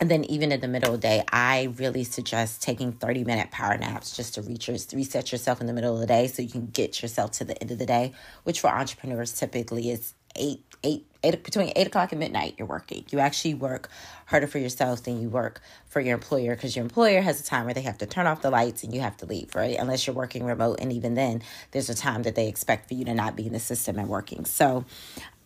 and 0.00 0.10
then 0.10 0.24
even 0.24 0.50
in 0.50 0.60
the 0.60 0.68
middle 0.68 0.94
of 0.94 1.00
the 1.02 1.06
day, 1.06 1.24
I 1.30 1.74
really 1.76 2.04
suggest 2.04 2.62
taking 2.62 2.92
30 2.92 3.24
minute 3.24 3.50
power 3.50 3.76
naps 3.76 4.16
just 4.16 4.34
to 4.34 4.42
reach 4.42 4.66
your, 4.66 4.78
reset 4.94 5.30
yourself 5.30 5.60
in 5.60 5.66
the 5.66 5.74
middle 5.74 5.92
of 5.92 6.00
the 6.00 6.06
day 6.06 6.26
so 6.26 6.40
you 6.40 6.48
can 6.48 6.66
get 6.66 7.02
yourself 7.02 7.32
to 7.32 7.44
the 7.44 7.60
end 7.60 7.70
of 7.70 7.78
the 7.78 7.84
day, 7.84 8.14
which 8.44 8.60
for 8.60 8.68
entrepreneurs 8.68 9.38
typically 9.38 9.90
is 9.90 10.14
eight, 10.36 10.64
eight, 10.84 11.06
eight 11.22 11.44
between 11.44 11.70
eight 11.76 11.86
o'clock 11.86 12.12
and 12.12 12.18
midnight. 12.18 12.54
You're 12.56 12.66
working. 12.66 13.04
You 13.10 13.18
actually 13.18 13.52
work 13.52 13.90
harder 14.24 14.46
for 14.46 14.58
yourself 14.58 15.02
than 15.02 15.20
you 15.20 15.28
work 15.28 15.60
for 15.86 16.00
your 16.00 16.14
employer 16.14 16.54
because 16.54 16.74
your 16.74 16.84
employer 16.84 17.20
has 17.20 17.38
a 17.38 17.44
time 17.44 17.66
where 17.66 17.74
they 17.74 17.82
have 17.82 17.98
to 17.98 18.06
turn 18.06 18.26
off 18.26 18.40
the 18.40 18.50
lights 18.50 18.82
and 18.82 18.94
you 18.94 19.02
have 19.02 19.18
to 19.18 19.26
leave, 19.26 19.54
right? 19.54 19.76
Unless 19.78 20.06
you're 20.06 20.16
working 20.16 20.44
remote, 20.44 20.78
and 20.80 20.94
even 20.94 21.12
then, 21.12 21.42
there's 21.72 21.90
a 21.90 21.94
time 21.94 22.22
that 22.22 22.36
they 22.36 22.48
expect 22.48 22.88
for 22.88 22.94
you 22.94 23.04
to 23.04 23.12
not 23.12 23.36
be 23.36 23.46
in 23.46 23.52
the 23.52 23.60
system 23.60 23.98
and 23.98 24.08
working. 24.08 24.46
So, 24.46 24.86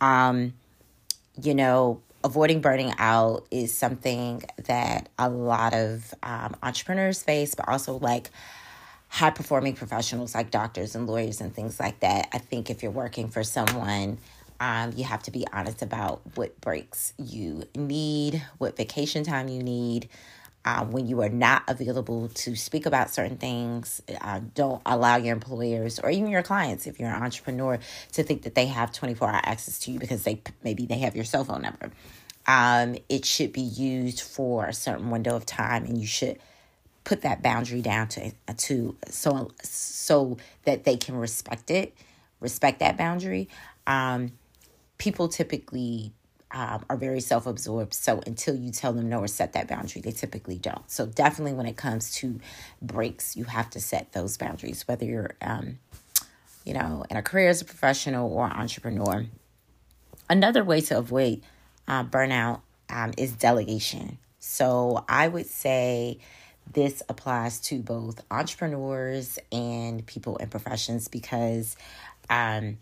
um, 0.00 0.52
you 1.42 1.56
know, 1.56 2.00
avoiding 2.24 2.60
burning 2.60 2.92
out 2.98 3.46
is 3.50 3.72
something 3.72 4.42
that 4.64 5.10
a 5.18 5.28
lot 5.28 5.74
of 5.74 6.12
um, 6.22 6.56
entrepreneurs 6.62 7.22
face, 7.22 7.54
but 7.54 7.68
also 7.68 7.98
like 7.98 8.30
high 9.08 9.30
performing 9.30 9.74
professionals 9.74 10.34
like 10.34 10.50
doctors 10.50 10.96
and 10.96 11.06
lawyers 11.06 11.40
and 11.40 11.54
things 11.54 11.78
like 11.78 12.00
that. 12.00 12.28
I 12.32 12.38
think 12.38 12.70
if 12.70 12.82
you're 12.82 12.90
working 12.90 13.28
for 13.28 13.44
someone, 13.44 14.18
um, 14.58 14.92
you 14.96 15.04
have 15.04 15.22
to 15.24 15.30
be 15.30 15.46
honest 15.52 15.82
about 15.82 16.22
what 16.34 16.58
breaks 16.60 17.12
you 17.18 17.64
need, 17.76 18.42
what 18.58 18.76
vacation 18.76 19.22
time 19.22 19.48
you 19.48 19.62
need, 19.62 20.08
uh, 20.64 20.84
when 20.84 21.06
you 21.06 21.20
are 21.20 21.28
not 21.28 21.62
available 21.68 22.28
to 22.28 22.56
speak 22.56 22.86
about 22.86 23.10
certain 23.10 23.36
things, 23.36 24.00
uh, 24.20 24.40
don't 24.54 24.80
allow 24.86 25.16
your 25.16 25.34
employers 25.34 25.98
or 25.98 26.10
even 26.10 26.28
your 26.28 26.42
clients, 26.42 26.86
if 26.86 26.98
you're 26.98 27.10
an 27.10 27.22
entrepreneur, 27.22 27.78
to 28.12 28.22
think 28.22 28.42
that 28.42 28.54
they 28.54 28.66
have 28.66 28.90
24 28.92 29.28
hour 29.28 29.40
access 29.44 29.78
to 29.80 29.90
you 29.90 29.98
because 29.98 30.24
they 30.24 30.40
maybe 30.62 30.86
they 30.86 30.98
have 30.98 31.14
your 31.14 31.24
cell 31.24 31.44
phone 31.44 31.62
number. 31.62 31.90
Um, 32.46 32.96
it 33.08 33.24
should 33.24 33.52
be 33.52 33.60
used 33.60 34.20
for 34.20 34.66
a 34.66 34.72
certain 34.72 35.10
window 35.10 35.36
of 35.36 35.44
time, 35.44 35.84
and 35.84 35.98
you 35.98 36.06
should 36.06 36.38
put 37.04 37.22
that 37.22 37.42
boundary 37.42 37.82
down 37.82 38.08
to 38.08 38.32
to 38.56 38.96
so 39.08 39.50
so 39.62 40.38
that 40.64 40.84
they 40.84 40.96
can 40.96 41.14
respect 41.16 41.70
it, 41.70 41.94
respect 42.40 42.80
that 42.80 42.96
boundary. 42.96 43.48
Um, 43.86 44.32
people 44.96 45.28
typically 45.28 46.12
um, 46.54 46.84
are 46.88 46.96
very 46.96 47.20
self 47.20 47.46
absorbed. 47.46 47.92
So 47.92 48.22
until 48.26 48.54
you 48.54 48.70
tell 48.70 48.92
them 48.92 49.08
no 49.08 49.18
or 49.18 49.26
set 49.26 49.52
that 49.54 49.66
boundary, 49.66 50.00
they 50.00 50.12
typically 50.12 50.56
don't. 50.56 50.88
So 50.88 51.04
definitely 51.04 51.52
when 51.52 51.66
it 51.66 51.76
comes 51.76 52.14
to 52.16 52.40
breaks, 52.80 53.36
you 53.36 53.44
have 53.44 53.68
to 53.70 53.80
set 53.80 54.12
those 54.12 54.36
boundaries, 54.36 54.86
whether 54.86 55.04
you're, 55.04 55.34
um, 55.42 55.78
you 56.64 56.72
know, 56.72 57.04
in 57.10 57.16
a 57.16 57.22
career 57.22 57.48
as 57.48 57.60
a 57.60 57.64
professional 57.64 58.32
or 58.32 58.44
entrepreneur. 58.44 59.26
Another 60.30 60.62
way 60.62 60.80
to 60.82 60.96
avoid 60.96 61.42
uh, 61.88 62.04
burnout 62.04 62.60
um, 62.88 63.12
is 63.18 63.32
delegation. 63.32 64.18
So 64.38 65.04
I 65.08 65.26
would 65.26 65.46
say 65.46 66.18
this 66.72 67.02
applies 67.08 67.60
to 67.62 67.80
both 67.80 68.22
entrepreneurs 68.30 69.40
and 69.50 70.06
people 70.06 70.36
in 70.36 70.48
professions 70.48 71.08
because, 71.08 71.76
um, 72.30 72.78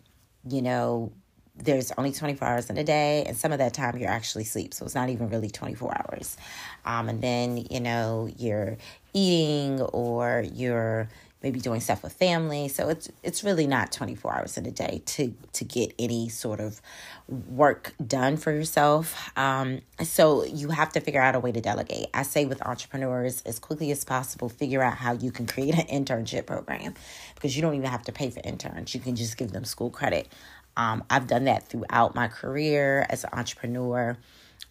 you 0.47 0.61
know, 0.61 1.13
there's 1.57 1.93
only 1.99 2.13
24 2.13 2.49
hours 2.49 2.71
in 2.71 2.79
a 2.79 2.85
day 2.85 3.25
and 3.27 3.37
some 3.37 3.53
of 3.53 3.59
that 3.59 3.75
time 3.75 3.97
you're 3.99 4.09
actually 4.09 4.43
asleep 4.43 4.73
so 4.73 4.85
it's 4.85 4.95
not 4.95 5.09
even 5.09 5.29
really 5.29 5.51
24 5.51 5.95
hours. 5.97 6.37
Um, 6.85 7.09
and 7.09 7.21
then 7.21 7.67
you 7.71 7.81
know 7.81 8.29
you're 8.39 8.79
eating 9.13 9.81
or 9.81 10.45
you're 10.55 11.09
maybe 11.43 11.59
doing 11.59 11.81
stuff 11.81 12.05
with 12.05 12.13
family 12.13 12.69
so 12.69 12.89
it's 12.89 13.11
it's 13.23 13.43
really 13.43 13.67
not 13.67 13.91
24 13.93 14.39
hours 14.39 14.57
in 14.57 14.65
a 14.65 14.71
day 14.71 15.03
to 15.05 15.35
to 15.53 15.65
get 15.65 15.93
any 15.99 16.29
sort 16.29 16.61
of 16.61 16.81
work 17.29 17.95
done 18.05 18.37
for 18.37 18.53
yourself. 18.53 19.31
Um, 19.37 19.81
so 20.03 20.45
you 20.45 20.69
have 20.69 20.93
to 20.93 21.01
figure 21.01 21.21
out 21.21 21.35
a 21.35 21.41
way 21.41 21.53
to 21.53 21.61
delegate. 21.61 22.07
I 22.13 22.23
say 22.23 22.45
with 22.45 22.65
entrepreneurs 22.67 23.43
as 23.43 23.59
quickly 23.59 23.91
as 23.91 24.05
possible 24.05 24.49
figure 24.49 24.83
out 24.83 24.97
how 24.97 25.13
you 25.13 25.31
can 25.31 25.47
create 25.47 25.75
an 25.75 26.05
internship 26.05 26.47
program 26.47 26.95
because 27.35 27.57
you 27.57 27.63
don't 27.63 27.75
even 27.75 27.91
have 27.91 28.03
to 28.05 28.13
pay 28.13 28.31
for 28.31 28.41
interns. 28.45 28.95
You 28.95 29.01
can 29.01 29.17
just 29.17 29.37
give 29.37 29.53
them 29.53 29.65
school 29.65 29.91
credit 29.91 30.29
um, 30.77 31.05
I've 31.11 31.27
done 31.27 31.45
that 31.45 31.69
throughout 31.69 32.15
my 32.15 32.29
career 32.29 33.07
as 33.11 33.25
an 33.25 33.31
entrepreneur. 33.33 34.17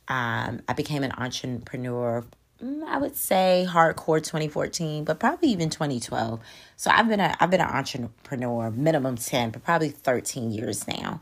Um, 0.08 0.62
I 0.68 0.74
became 0.76 1.04
an 1.04 1.12
entrepreneur, 1.18 2.26
mm, 2.62 2.84
I 2.84 2.98
would 2.98 3.16
say 3.16 3.66
hardcore 3.70 4.18
2014, 4.18 5.04
but 5.04 5.20
probably 5.20 5.50
even 5.50 5.70
2012. 5.70 6.40
So 6.76 6.92
I've 6.92 7.08
been 7.08 7.20
a 7.20 7.36
I've 7.40 7.52
been 7.52 7.62
an 7.62 7.70
entrepreneur 7.70 8.72
minimum 8.72 9.18
10, 9.18 9.52
but 9.52 9.64
probably 9.64 9.90
13 9.90 10.52
years 10.52 10.88
now. 10.88 11.22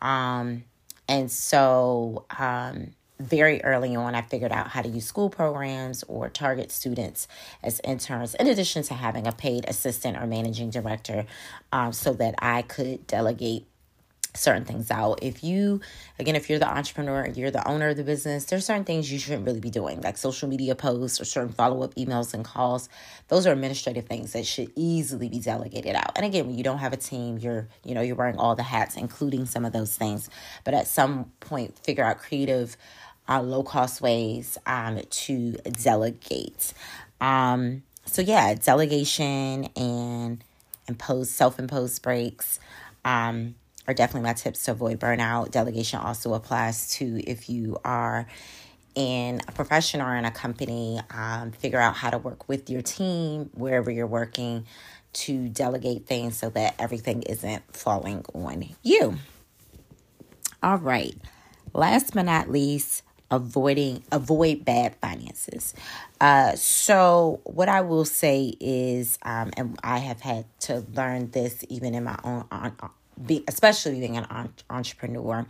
Um, 0.00 0.64
and 1.08 1.30
so 1.30 2.24
um, 2.38 2.92
very 3.20 3.62
early 3.62 3.94
on, 3.94 4.14
I 4.14 4.22
figured 4.22 4.52
out 4.52 4.68
how 4.68 4.82
to 4.82 4.88
use 4.88 5.04
school 5.04 5.28
programs 5.28 6.02
or 6.04 6.28
target 6.28 6.70
students 6.70 7.28
as 7.62 7.80
interns, 7.84 8.34
in 8.34 8.46
addition 8.46 8.82
to 8.84 8.94
having 8.94 9.26
a 9.26 9.32
paid 9.32 9.68
assistant 9.68 10.16
or 10.16 10.26
managing 10.26 10.70
director, 10.70 11.26
um, 11.72 11.92
so 11.92 12.12
that 12.14 12.36
I 12.38 12.62
could 12.62 13.06
delegate 13.06 13.66
certain 14.34 14.64
things 14.64 14.90
out. 14.90 15.18
If 15.22 15.42
you, 15.42 15.80
again, 16.18 16.36
if 16.36 16.48
you're 16.48 16.58
the 16.58 16.68
entrepreneur, 16.68 17.28
you're 17.28 17.50
the 17.50 17.66
owner 17.66 17.88
of 17.88 17.96
the 17.96 18.04
business, 18.04 18.44
there's 18.44 18.64
certain 18.64 18.84
things 18.84 19.10
you 19.12 19.18
shouldn't 19.18 19.46
really 19.46 19.60
be 19.60 19.70
doing, 19.70 20.00
like 20.00 20.16
social 20.16 20.48
media 20.48 20.74
posts 20.74 21.20
or 21.20 21.24
certain 21.24 21.52
follow 21.52 21.82
up 21.82 21.94
emails 21.96 22.34
and 22.34 22.44
calls. 22.44 22.88
Those 23.28 23.46
are 23.46 23.52
administrative 23.52 24.06
things 24.06 24.32
that 24.32 24.46
should 24.46 24.70
easily 24.76 25.28
be 25.28 25.40
delegated 25.40 25.94
out. 25.94 26.12
And 26.16 26.24
again, 26.24 26.46
when 26.46 26.56
you 26.56 26.64
don't 26.64 26.78
have 26.78 26.92
a 26.92 26.96
team, 26.96 27.38
you're, 27.38 27.68
you 27.84 27.94
know, 27.94 28.00
you're 28.00 28.16
wearing 28.16 28.38
all 28.38 28.54
the 28.54 28.62
hats, 28.62 28.96
including 28.96 29.46
some 29.46 29.64
of 29.64 29.72
those 29.72 29.94
things. 29.96 30.30
But 30.64 30.74
at 30.74 30.86
some 30.86 31.32
point, 31.40 31.78
figure 31.78 32.04
out 32.04 32.18
creative, 32.18 32.76
uh, 33.28 33.42
low 33.42 33.62
cost 33.62 34.00
ways 34.00 34.58
um, 34.66 35.00
to 35.08 35.52
delegate. 35.82 36.72
Um, 37.20 37.82
so 38.04 38.22
yeah, 38.22 38.54
delegation 38.54 39.66
and 39.76 40.42
impose 40.88 41.30
self 41.30 41.58
imposed 41.58 42.02
breaks. 42.02 42.58
Um, 43.04 43.54
are 43.90 43.94
definitely 43.94 44.28
my 44.28 44.32
tips 44.32 44.64
to 44.64 44.70
avoid 44.70 45.00
burnout. 45.00 45.50
Delegation 45.50 45.98
also 45.98 46.34
applies 46.34 46.94
to 46.94 47.20
if 47.28 47.50
you 47.50 47.76
are 47.84 48.26
in 48.94 49.40
a 49.46 49.52
profession 49.52 50.00
or 50.00 50.16
in 50.16 50.24
a 50.24 50.30
company, 50.30 51.00
um, 51.10 51.52
figure 51.52 51.80
out 51.80 51.96
how 51.96 52.10
to 52.10 52.18
work 52.18 52.48
with 52.48 52.70
your 52.70 52.82
team 52.82 53.50
wherever 53.54 53.90
you're 53.90 54.06
working 54.06 54.64
to 55.12 55.48
delegate 55.48 56.06
things 56.06 56.36
so 56.36 56.50
that 56.50 56.74
everything 56.78 57.22
isn't 57.22 57.62
falling 57.74 58.24
on 58.32 58.64
you. 58.82 59.16
All 60.62 60.78
right. 60.78 61.16
Last 61.72 62.14
but 62.14 62.22
not 62.22 62.50
least, 62.50 63.02
avoiding 63.30 64.02
avoid 64.12 64.64
bad 64.64 64.94
finances. 64.96 65.74
Uh, 66.20 66.54
so 66.54 67.40
what 67.44 67.68
I 67.68 67.80
will 67.80 68.04
say 68.04 68.54
is, 68.60 69.18
um, 69.22 69.50
and 69.56 69.78
I 69.82 69.98
have 69.98 70.20
had 70.20 70.44
to 70.60 70.84
learn 70.94 71.30
this 71.30 71.64
even 71.68 71.94
in 71.94 72.04
my 72.04 72.18
own 72.24 72.44
be, 73.24 73.44
especially 73.48 74.00
being 74.00 74.16
an 74.16 74.50
entrepreneur, 74.68 75.46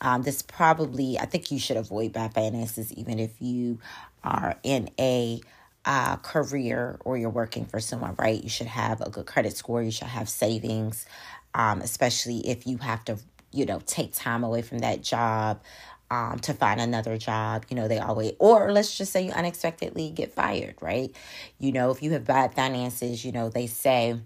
um, 0.00 0.22
this 0.22 0.42
probably, 0.42 1.18
I 1.18 1.26
think 1.26 1.50
you 1.50 1.58
should 1.58 1.76
avoid 1.76 2.12
bad 2.12 2.34
finances 2.34 2.92
even 2.92 3.18
if 3.18 3.30
you 3.40 3.78
are 4.24 4.56
in 4.62 4.90
a 4.98 5.40
uh, 5.84 6.16
career 6.16 6.98
or 7.04 7.16
you're 7.16 7.30
working 7.30 7.66
for 7.66 7.80
someone, 7.80 8.14
right? 8.18 8.42
You 8.42 8.48
should 8.48 8.66
have 8.66 9.00
a 9.00 9.10
good 9.10 9.26
credit 9.26 9.56
score. 9.56 9.82
You 9.82 9.90
should 9.90 10.08
have 10.08 10.28
savings, 10.28 11.06
um, 11.54 11.80
especially 11.80 12.48
if 12.48 12.66
you 12.66 12.78
have 12.78 13.04
to, 13.06 13.18
you 13.52 13.66
know, 13.66 13.80
take 13.86 14.12
time 14.12 14.44
away 14.44 14.62
from 14.62 14.78
that 14.78 15.02
job 15.02 15.60
um, 16.10 16.38
to 16.40 16.54
find 16.54 16.80
another 16.80 17.16
job. 17.18 17.64
You 17.68 17.76
know, 17.76 17.88
they 17.88 17.98
always, 17.98 18.32
or 18.38 18.70
let's 18.70 18.96
just 18.96 19.12
say 19.12 19.26
you 19.26 19.32
unexpectedly 19.32 20.10
get 20.10 20.32
fired, 20.32 20.76
right? 20.80 21.14
You 21.58 21.72
know, 21.72 21.90
if 21.90 22.02
you 22.02 22.12
have 22.12 22.24
bad 22.24 22.54
finances, 22.54 23.24
you 23.24 23.32
know, 23.32 23.48
they 23.48 23.66
say, 23.66 24.20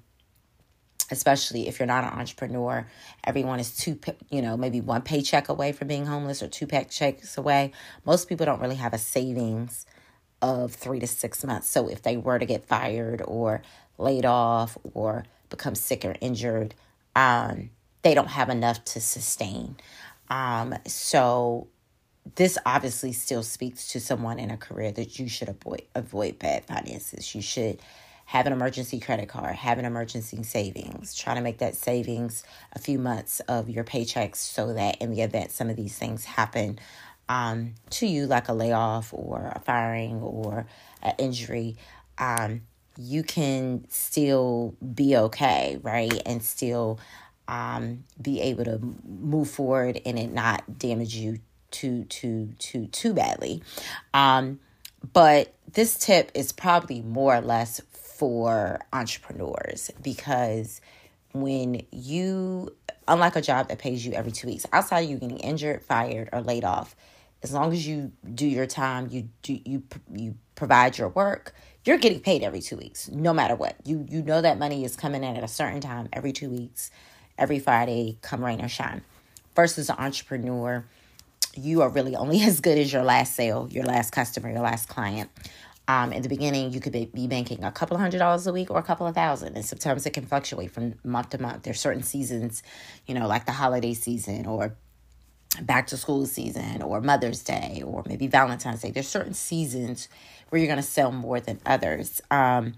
especially 1.13 1.69
if 1.69 1.79
you're 1.79 1.87
not 1.87 2.05
an 2.05 2.19
entrepreneur 2.19 2.87
everyone 3.25 3.61
is 3.61 3.77
two 3.77 3.99
you 4.31 4.43
know 4.43 4.57
maybe 4.57 4.81
one 4.81 5.03
paycheck 5.03 5.49
away 5.49 5.73
from 5.73 5.89
being 5.89 6.07
homeless 6.07 6.43
or 6.43 6.49
two 6.49 6.67
paychecks 6.67 7.37
away. 7.37 7.73
Most 8.05 8.29
people 8.29 8.47
don't 8.47 8.61
really 8.61 8.77
have 8.77 8.95
a 8.95 8.99
savings 8.99 9.87
of 10.43 10.75
three 10.75 11.01
to 11.01 11.07
six 11.07 11.43
months. 11.45 11.69
So 11.69 11.89
if 11.89 12.03
they 12.03 12.17
were 12.17 12.39
to 12.39 12.47
get 12.47 12.65
fired 12.65 13.23
or 13.23 13.63
laid 13.99 14.27
off 14.27 14.77
or 14.95 15.25
become 15.49 15.75
sick 15.75 16.05
or 16.05 16.15
injured 16.21 16.75
um, 17.17 17.71
they 18.03 18.15
don't 18.15 18.29
have 18.29 18.51
enough 18.51 18.85
to 18.85 19.01
sustain. 19.01 19.77
Um, 20.29 20.75
so 20.87 21.67
this 22.35 22.59
obviously 22.67 23.13
still 23.13 23.43
speaks 23.43 23.89
to 23.89 24.01
someone 24.01 24.39
in 24.39 24.51
a 24.51 24.57
career 24.57 24.93
that 24.93 25.19
you 25.19 25.29
should 25.29 25.49
avoid 25.49 25.83
avoid 25.95 26.39
bad 26.39 26.67
finances. 26.67 27.35
You 27.35 27.41
should 27.41 27.81
have 28.27 28.47
an 28.47 28.53
emergency 28.53 29.01
credit 29.01 29.29
card, 29.29 29.55
have 29.55 29.79
an 29.79 29.85
emergency 29.85 30.43
savings, 30.43 31.15
try 31.15 31.35
to 31.35 31.41
make 31.41 31.59
that 31.59 31.77
savings 31.77 32.45
a 32.73 32.79
few 32.79 32.99
months 32.99 33.41
of 33.49 33.71
your 33.71 33.85
paychecks 33.85 34.37
so 34.37 34.75
that 34.75 35.01
in 35.01 35.11
the 35.11 35.23
event 35.23 35.53
some 35.53 35.71
of 35.71 35.77
these 35.77 35.97
things 35.97 36.25
happen 36.25 36.79
um, 37.29 37.75
to 37.91 38.07
you, 38.07 38.27
like 38.27 38.49
a 38.49 38.53
layoff 38.53 39.13
or 39.13 39.53
a 39.55 39.61
firing 39.61 40.21
or 40.21 40.67
an 41.03 41.15
injury, 41.19 41.77
um, 42.19 42.63
you 42.97 43.23
can 43.23 43.85
still 43.89 44.75
be 44.95 45.17
okay, 45.17 45.79
right? 45.83 46.21
And 46.25 46.43
still 46.43 46.99
um, 47.49 48.05
be 48.21 48.41
able 48.41 48.65
to 48.65 48.81
move 49.05 49.51
forward 49.51 50.01
and 50.05 50.19
it 50.19 50.33
not 50.33 50.79
damage 50.79 51.15
you 51.15 51.41
too 51.71 52.05
too 52.05 52.55
too 52.59 52.87
too 52.87 53.13
badly. 53.13 53.63
Um, 54.15 54.61
but 55.13 55.55
this 55.73 55.99
tip 55.99 56.31
is 56.35 56.53
probably 56.53 57.03
more 57.03 57.37
or 57.37 57.41
less 57.41 57.81
for 58.19 58.81
entrepreneurs 58.93 59.91
because 60.03 60.81
when 61.33 61.83
you 61.93 62.75
unlike 63.09 63.37
a 63.37 63.43
job 63.43 63.69
that 63.69 63.79
pays 63.79 64.05
you 64.05 64.13
every 64.13 64.33
two 64.33 64.47
weeks 64.47 64.67
outside 64.73 65.01
you 65.01 65.17
getting 65.17 65.39
injured 65.39 65.83
fired 65.83 66.29
or 66.33 66.41
laid 66.41 66.65
off 66.65 66.97
as 67.43 67.53
long 67.53 67.73
as 67.73 67.87
you 67.87 68.13
do 68.35 68.47
your 68.47 68.67
time 68.67 69.09
you 69.11 69.29
do 69.43 69.59
you 69.65 69.83
you 70.13 70.35
provide 70.55 70.97
your 70.99 71.09
work 71.09 71.55
you're 71.87 71.99
getting 71.99 72.19
paid 72.21 72.43
every 72.43 72.61
two 72.61 72.77
weeks 72.77 73.09
no 73.11 73.33
matter 73.33 73.55
what. 73.55 73.77
You 73.85 74.05
you 74.11 74.23
know 74.23 74.41
that 74.41 74.59
money 74.59 74.85
is 74.85 74.97
coming 74.97 75.23
in 75.23 75.37
at 75.37 75.45
a 75.45 75.49
certain 75.49 75.81
time 75.81 76.09
every 76.13 76.33
two 76.33 76.51
weeks 76.51 76.91
every 77.39 77.59
friday 77.59 78.19
come 78.23 78.45
rain 78.45 78.61
or 78.61 78.69
shine. 78.69 79.03
Versus 79.55 79.89
an 79.89 79.97
entrepreneur 79.99 80.85
you 81.55 81.83
are 81.83 81.89
really 81.89 82.17
only 82.17 82.43
as 82.43 82.61
good 82.61 82.77
as 82.77 82.93
your 82.93 83.05
last 83.05 83.35
sale 83.35 83.69
your 83.71 83.85
last 83.85 84.11
customer 84.11 84.51
your 84.51 84.61
last 84.63 84.89
client 84.89 85.31
um, 85.89 86.13
in 86.13 86.23
the 86.23 86.29
beginning, 86.29 86.73
you 86.73 86.81
could 86.81 86.93
be, 86.93 87.07
be 87.07 87.27
banking 87.29 87.63
a 87.63 87.71
couple 87.71 87.97
of 87.97 88.01
hundred 88.01 88.19
dollars 88.19 88.47
a 88.47 88.53
week 88.53 88.71
or 88.71 88.79
a 88.79 88.83
couple 88.83 89.07
of 89.07 89.15
thousand. 89.15 89.55
And 89.55 89.65
sometimes 89.65 90.05
it 90.05 90.11
can 90.11 90.27
fluctuate 90.27 90.73
from 90.73 90.95
month 91.05 91.31
to 91.31 91.41
month. 91.41 91.63
There's 91.63 91.81
certain 91.81 92.03
seasons, 92.03 92.63
you 93.07 93.15
know, 93.15 93.27
like 93.29 93.47
the 93.47 93.53
holiday 93.53 93.95
season 93.95 94.47
or 94.47 94.77
back 95.63 95.87
to 95.89 95.97
school 95.97 96.27
season 96.27 96.83
or 96.83 97.01
Mother's 97.01 97.43
Day 97.43 97.83
or 97.87 98.03
maybe 98.07 98.27
Valentine's 98.27 98.83
Day. 98.83 98.91
There's 98.91 99.09
certain 99.09 99.35
seasons 99.35 100.09
where 100.49 100.59
you're 100.61 100.69
going 100.69 100.77
to 100.79 100.83
sell 100.83 101.13
more 101.13 101.39
than 101.39 101.61
others. 101.65 102.21
Um, 102.31 102.75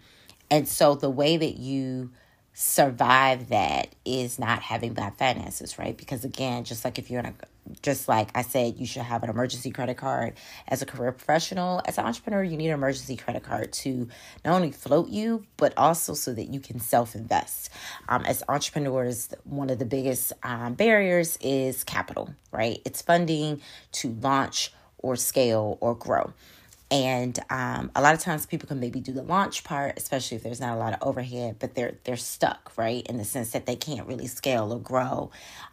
and 0.51 0.69
so 0.69 0.95
the 0.95 1.11
way 1.11 1.37
that 1.37 1.57
you 1.57 2.11
survive 2.53 3.49
that 3.49 3.95
is 4.05 4.39
not 4.39 4.63
having 4.63 4.93
bad 4.93 5.17
finances, 5.17 5.79
right? 5.79 5.97
Because 5.97 6.25
again, 6.25 6.65
just 6.65 6.85
like 6.85 6.99
if 6.99 7.11
you're 7.11 7.21
in 7.21 7.27
a 7.27 7.35
just 7.83 8.09
like 8.09 8.31
I 8.35 8.43
said, 8.43 8.77
you 8.79 8.87
should 8.87 9.03
have 9.03 9.23
an 9.23 9.31
emergency 9.31 9.71
credit 9.71 9.97
card 9.97 10.35
as 10.67 10.83
a 10.83 10.87
career 10.87 11.13
professional. 11.13 11.81
As 11.85 11.99
an 11.99 12.05
entrepreneur, 12.05 12.43
you 12.43 12.57
need 12.57 12.69
an 12.69 12.75
emergency 12.75 13.17
credit 13.17 13.43
card 13.43 13.73
to 13.75 14.09
not 14.45 14.55
only 14.55 14.71
float 14.73 15.09
you, 15.09 15.45
but 15.57 15.73
also 15.77 16.15
so 16.15 16.33
that 16.33 16.49
you 16.49 16.61
can 16.61 16.81
self 16.81 17.15
invest. 17.15 17.71
Um, 18.09 18.25
as 18.25 18.43
entrepreneurs, 18.49 19.29
one 19.45 19.71
of 19.71 19.79
the 19.79 19.85
biggest 19.85 20.33
um, 20.43 20.75
barriers 20.75 21.39
is 21.41 21.85
capital, 21.85 22.35
right? 22.53 22.81
It's 22.85 23.03
funding 23.03 23.61
to 23.93 24.17
launch 24.21 24.73
or 24.99 25.17
scale 25.17 25.79
or 25.81 25.95
grow. 25.95 26.33
And 26.91 27.39
um, 27.51 27.91
a 27.95 28.01
lot 28.01 28.15
of 28.15 28.21
times 28.21 28.47
people 28.47 28.67
can 28.67 28.81
maybe 28.81 28.99
do 29.01 29.13
the 29.13 29.23
launch 29.23 29.63
part, 29.63 29.99
especially 29.99 30.39
if 30.39 30.43
there's 30.43 30.61
not 30.61 30.75
a 30.75 30.79
lot 30.79 30.95
of 30.95 31.01
overhead, 31.03 31.57
but 31.59 31.75
they're 31.75 31.99
they're 32.05 32.17
stuck, 32.17 32.73
right? 32.79 33.07
In 33.07 33.19
the 33.19 33.25
sense 33.25 33.51
that 33.51 33.67
they 33.67 33.77
can't 33.77 34.07
really 34.07 34.27
scale 34.27 34.73
or 34.73 34.81
grow, 34.81 35.31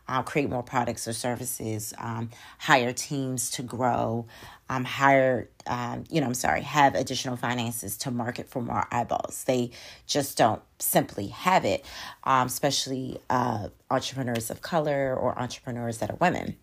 uh, 0.10 0.24
create 0.24 0.50
more 0.50 0.64
products 0.64 1.08
or 1.08 1.14
services, 1.14 1.94
um, 2.00 2.32
hire 2.60 2.92
teams 2.92 3.50
to 3.52 3.64
grow, 3.64 4.26
um, 4.70 4.84
hire, 4.84 5.50
um, 5.68 6.04
you 6.10 6.20
know, 6.20 6.28
I'm 6.28 6.34
sorry, 6.34 6.62
have 6.64 6.96
additional 6.96 7.38
finances 7.38 7.96
to 8.00 8.12
market 8.12 8.50
for 8.50 8.62
more 8.62 8.86
eyeballs. 8.92 9.46
They 9.46 9.72
just 10.08 10.38
don't 10.38 10.62
simply 10.80 11.28
have 11.28 11.64
it, 11.64 11.86
um, 12.26 12.48
especially 12.48 13.20
uh, 13.30 13.70
entrepreneurs 13.90 14.52
of 14.52 14.62
color 14.62 15.16
or 15.16 15.40
entrepreneurs 15.40 16.00
that 16.00 16.10
are 16.10 16.18
women 16.18 16.58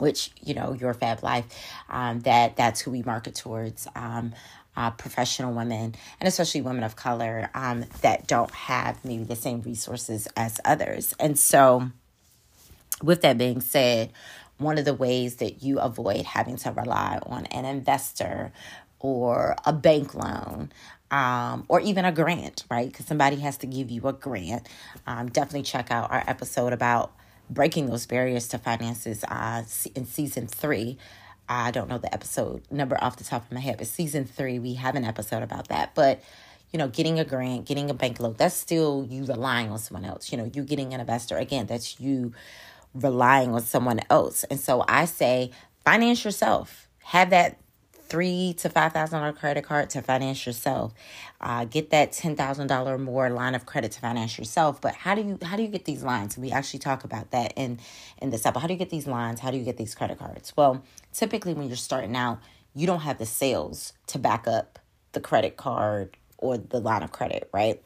which 0.00 0.30
you 0.42 0.54
know 0.54 0.72
your 0.72 0.94
fab 0.94 1.22
life 1.22 1.44
um, 1.88 2.20
that 2.20 2.56
that's 2.56 2.80
who 2.80 2.90
we 2.90 3.02
market 3.02 3.34
towards 3.34 3.86
um, 3.94 4.32
uh, 4.76 4.90
professional 4.92 5.52
women 5.52 5.94
and 6.20 6.28
especially 6.28 6.60
women 6.60 6.82
of 6.82 6.96
color 6.96 7.50
um, 7.54 7.84
that 8.02 8.26
don't 8.26 8.52
have 8.52 9.04
maybe 9.04 9.24
the 9.24 9.36
same 9.36 9.60
resources 9.62 10.28
as 10.36 10.60
others 10.64 11.14
and 11.20 11.38
so 11.38 11.90
with 13.02 13.22
that 13.22 13.38
being 13.38 13.60
said 13.60 14.10
one 14.58 14.76
of 14.76 14.84
the 14.84 14.94
ways 14.94 15.36
that 15.36 15.62
you 15.62 15.78
avoid 15.78 16.22
having 16.22 16.56
to 16.56 16.70
rely 16.70 17.18
on 17.24 17.46
an 17.46 17.64
investor 17.64 18.52
or 18.98 19.56
a 19.64 19.72
bank 19.72 20.14
loan 20.14 20.70
um, 21.10 21.64
or 21.68 21.80
even 21.80 22.04
a 22.04 22.12
grant, 22.12 22.64
right? 22.70 22.86
Because 22.86 23.06
somebody 23.06 23.36
has 23.36 23.56
to 23.58 23.66
give 23.66 23.90
you 23.90 24.06
a 24.06 24.12
grant. 24.12 24.68
Um, 25.06 25.28
definitely 25.28 25.62
check 25.62 25.90
out 25.90 26.10
our 26.10 26.22
episode 26.26 26.72
about 26.72 27.12
breaking 27.50 27.86
those 27.86 28.06
barriers 28.06 28.48
to 28.48 28.58
finances 28.58 29.24
uh, 29.24 29.64
in 29.94 30.06
season 30.06 30.46
three. 30.46 30.96
I 31.48 31.72
don't 31.72 31.88
know 31.88 31.98
the 31.98 32.14
episode 32.14 32.62
number 32.70 32.96
off 33.02 33.16
the 33.16 33.24
top 33.24 33.44
of 33.44 33.52
my 33.52 33.60
head, 33.60 33.78
but 33.78 33.88
season 33.88 34.24
three, 34.24 34.60
we 34.60 34.74
have 34.74 34.94
an 34.94 35.04
episode 35.04 35.42
about 35.42 35.68
that. 35.68 35.94
But, 35.96 36.22
you 36.72 36.78
know, 36.78 36.86
getting 36.86 37.18
a 37.18 37.24
grant, 37.24 37.66
getting 37.66 37.90
a 37.90 37.94
bank 37.94 38.20
loan, 38.20 38.36
that's 38.38 38.54
still 38.54 39.04
you 39.10 39.24
relying 39.24 39.70
on 39.70 39.78
someone 39.80 40.04
else. 40.04 40.30
You 40.30 40.38
know, 40.38 40.50
you 40.54 40.62
getting 40.62 40.94
an 40.94 41.00
investor, 41.00 41.36
again, 41.36 41.66
that's 41.66 41.98
you 41.98 42.32
relying 42.94 43.52
on 43.52 43.62
someone 43.62 44.00
else. 44.08 44.44
And 44.44 44.60
so 44.60 44.84
I 44.86 45.04
say, 45.06 45.50
finance 45.84 46.24
yourself. 46.24 46.88
Have 47.02 47.30
that 47.30 47.58
three 48.10 48.54
to 48.58 48.68
five 48.68 48.92
thousand 48.92 49.20
dollar 49.20 49.32
credit 49.32 49.64
card 49.64 49.88
to 49.90 50.02
finance 50.02 50.44
yourself. 50.44 50.92
Uh, 51.40 51.64
get 51.64 51.90
that 51.90 52.12
ten 52.12 52.36
thousand 52.36 52.66
dollar 52.66 52.98
more 52.98 53.30
line 53.30 53.54
of 53.54 53.64
credit 53.64 53.92
to 53.92 54.00
finance 54.00 54.36
yourself. 54.36 54.80
But 54.80 54.94
how 54.94 55.14
do 55.14 55.22
you 55.22 55.38
how 55.42 55.56
do 55.56 55.62
you 55.62 55.68
get 55.68 55.86
these 55.86 56.02
lines? 56.02 56.36
we 56.36 56.50
actually 56.50 56.80
talk 56.80 57.04
about 57.04 57.30
that 57.30 57.52
in 57.56 57.78
in 58.20 58.30
this 58.30 58.44
episode. 58.44 58.60
How 58.60 58.66
do 58.66 58.74
you 58.74 58.78
get 58.78 58.90
these 58.90 59.06
lines? 59.06 59.40
How 59.40 59.50
do 59.50 59.56
you 59.56 59.64
get 59.64 59.76
these 59.76 59.94
credit 59.94 60.18
cards? 60.18 60.52
Well, 60.56 60.82
typically 61.12 61.54
when 61.54 61.68
you're 61.68 61.76
starting 61.76 62.16
out, 62.16 62.40
you 62.74 62.86
don't 62.86 63.00
have 63.00 63.18
the 63.18 63.26
sales 63.26 63.92
to 64.08 64.18
back 64.18 64.46
up 64.46 64.78
the 65.12 65.20
credit 65.20 65.56
card 65.56 66.16
or 66.38 66.58
the 66.58 66.80
line 66.80 67.02
of 67.02 67.12
credit, 67.12 67.48
right? 67.52 67.82